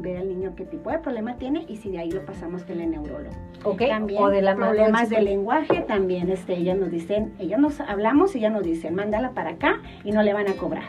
[0.00, 2.80] ver al niño qué tipo de problema tiene y si de ahí lo pasamos con
[2.80, 3.34] el neurólogo.
[3.64, 3.88] Okay.
[3.88, 8.34] También o de la problemas de lenguaje, también este, ellas nos dicen, ellas nos hablamos
[8.34, 10.84] y ellas nos dicen, mándala para acá y no le van a cobrar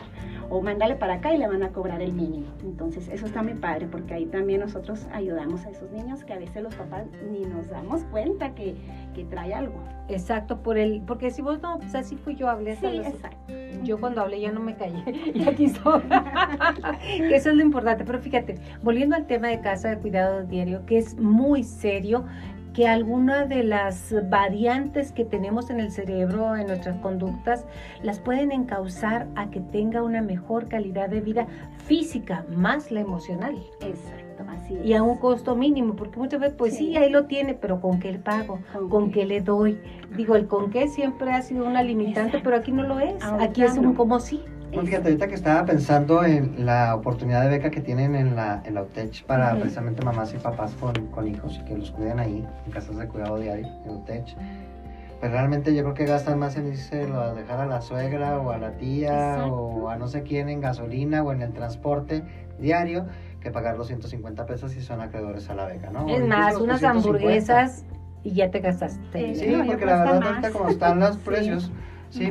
[0.52, 2.44] o mándale para acá y le van a cobrar el mínimo.
[2.62, 6.38] Entonces, eso está muy padre porque ahí también nosotros ayudamos a esos niños que a
[6.38, 8.74] veces los papás ni nos damos cuenta que,
[9.14, 9.82] que trae algo.
[10.08, 12.76] Exacto, por el, porque si vos no, pues así fui yo, hablé.
[12.76, 13.54] Sí, exacto.
[13.82, 15.02] Yo cuando hablé ya no me callé,
[15.34, 16.02] y aquí estoy.
[17.32, 20.98] eso es lo importante, pero fíjate, volviendo al tema de casa de cuidado diario, que
[20.98, 22.26] es muy serio,
[22.74, 27.66] que alguna de las variantes que tenemos en el cerebro, en nuestras conductas,
[28.02, 31.46] las pueden encauzar a que tenga una mejor calidad de vida
[31.86, 33.56] física, más la emocional.
[33.80, 37.54] Exacto, así Y a un costo mínimo, porque muchas veces, pues sí, ahí lo tiene,
[37.54, 38.60] pero ¿con qué le pago?
[38.88, 39.26] ¿Con, qué?
[39.26, 39.78] le doy?
[40.16, 43.22] Digo, el con qué siempre ha sido una limitante, pero aquí no lo es.
[43.40, 44.42] aquí es un como sí.
[44.72, 48.62] Pues fíjate, ahorita que estaba pensando en la oportunidad de beca que tienen en la,
[48.64, 52.18] en la UTECH para precisamente mamás y papás con, con, hijos y que los cuiden
[52.18, 54.34] ahí, en casas de cuidado diario, en UTECH.
[55.20, 58.50] Pues realmente yo creo que gastan más en irse a dejar a la suegra o
[58.50, 62.24] a la tía o a no sé quién en gasolina o en el transporte
[62.58, 63.06] diario
[63.40, 66.08] que pagar los 150 pesos si son acreedores a la beca, ¿no?
[66.08, 67.84] Es más, unas hamburguesas
[68.24, 69.34] y ya te gastaste.
[69.34, 71.64] Sí, porque la verdad ahorita como están los precios...
[71.64, 71.72] Sí,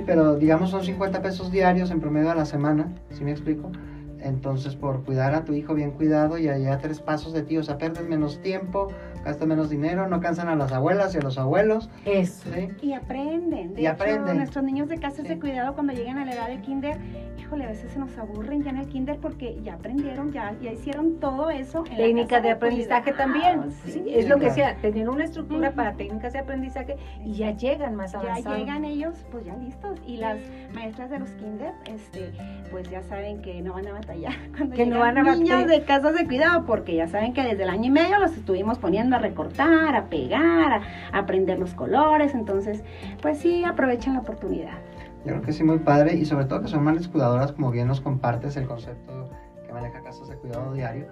[0.06, 3.72] pero digamos son 50 pesos diarios en promedio a la semana, ¿sí me explico?
[4.20, 7.64] Entonces, por cuidar a tu hijo bien cuidado y allá tres pasos de ti, o
[7.64, 8.90] sea, pierdes menos tiempo,
[9.24, 11.89] gastas menos dinero, no cansan a las abuelas y a los abuelos.
[12.05, 12.49] Eso.
[12.53, 12.69] ¿sí?
[12.82, 13.74] Y aprenden.
[13.74, 14.38] De Y hecho, aprenden.
[14.38, 15.28] nuestros niños de casas Sí.
[15.28, 16.97] de cuidado cuando llegan a la edad del kinder,
[17.38, 20.72] híjole, a veces se nos aburren ya en el kinder porque ya aprendieron, ya, ya
[20.72, 21.84] hicieron todo eso.
[21.86, 23.32] en la Técnica casa de aprendizaje cuidado.
[23.32, 23.72] también.
[23.86, 23.91] Sí.
[23.91, 26.95] Sí, es lo que sea, tener una estructura para técnicas de aprendizaje
[27.26, 28.57] y ya llegan más Ya avanzados.
[28.59, 29.99] llegan ellos, pues ya listos.
[30.07, 30.38] Y las
[30.74, 32.32] maestras de los kinder, este,
[32.72, 35.67] pues ya saben que no van a batallar cuando Que no van a niños batallar.
[35.67, 38.78] de casas de cuidado, porque ya saben que desde el año y medio los estuvimos
[38.80, 40.82] poniendo a recortar, a pegar, a,
[41.14, 42.34] a aprender los colores.
[42.34, 42.84] Entonces,
[43.22, 44.78] pues sí, aprovechen la oportunidad.
[45.24, 47.88] Yo creo que sí, muy padre y sobre todo que son madres cuidadoras, como bien
[47.88, 49.30] nos compartes el concepto
[49.66, 51.05] que maneja Casas de Cuidado Diario,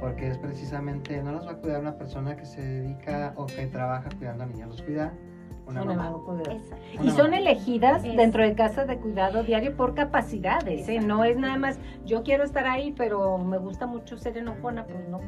[0.00, 3.66] porque es precisamente, no las va a cuidar una persona que se dedica o que
[3.66, 5.12] trabaja cuidando a niños, los cuida
[5.66, 6.16] una Una mamá.
[7.02, 11.00] Y son elegidas dentro de casas de cuidado diario por capacidades, ¿eh?
[11.00, 15.08] No es nada más, yo quiero estar ahí, pero me gusta mucho ser enojona, pues
[15.08, 15.20] no.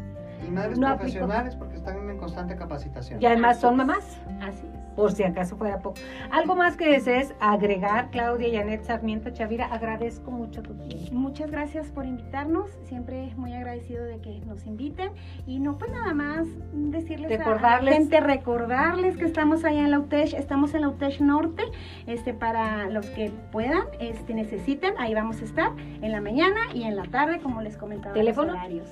[0.47, 1.01] Y madres No aplico.
[1.01, 3.21] profesionales porque están en constante capacitación.
[3.23, 4.79] Y además son mamás, Así es.
[4.95, 5.97] por si acaso fuera poco.
[6.31, 11.13] Algo más que desees agregar, Claudia Janet Sarmiento Chavira, agradezco mucho tu tiempo.
[11.13, 15.11] Muchas gracias por invitarnos, siempre muy agradecido de que nos inviten
[15.47, 17.91] y no pues nada más decirles a- a, Recordarles.
[17.95, 21.63] la gente, recordarles que estamos allá en la UTESH, estamos en la UTESH Norte,
[22.07, 26.85] este para los que puedan, este necesiten, ahí vamos a estar en la mañana y
[26.85, 28.53] en la tarde como les comentaba los ¿Teléfono?
[28.53, 28.89] horarios.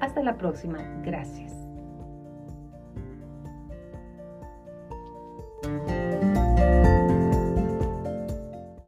[0.00, 1.54] Hasta la próxima, gracias.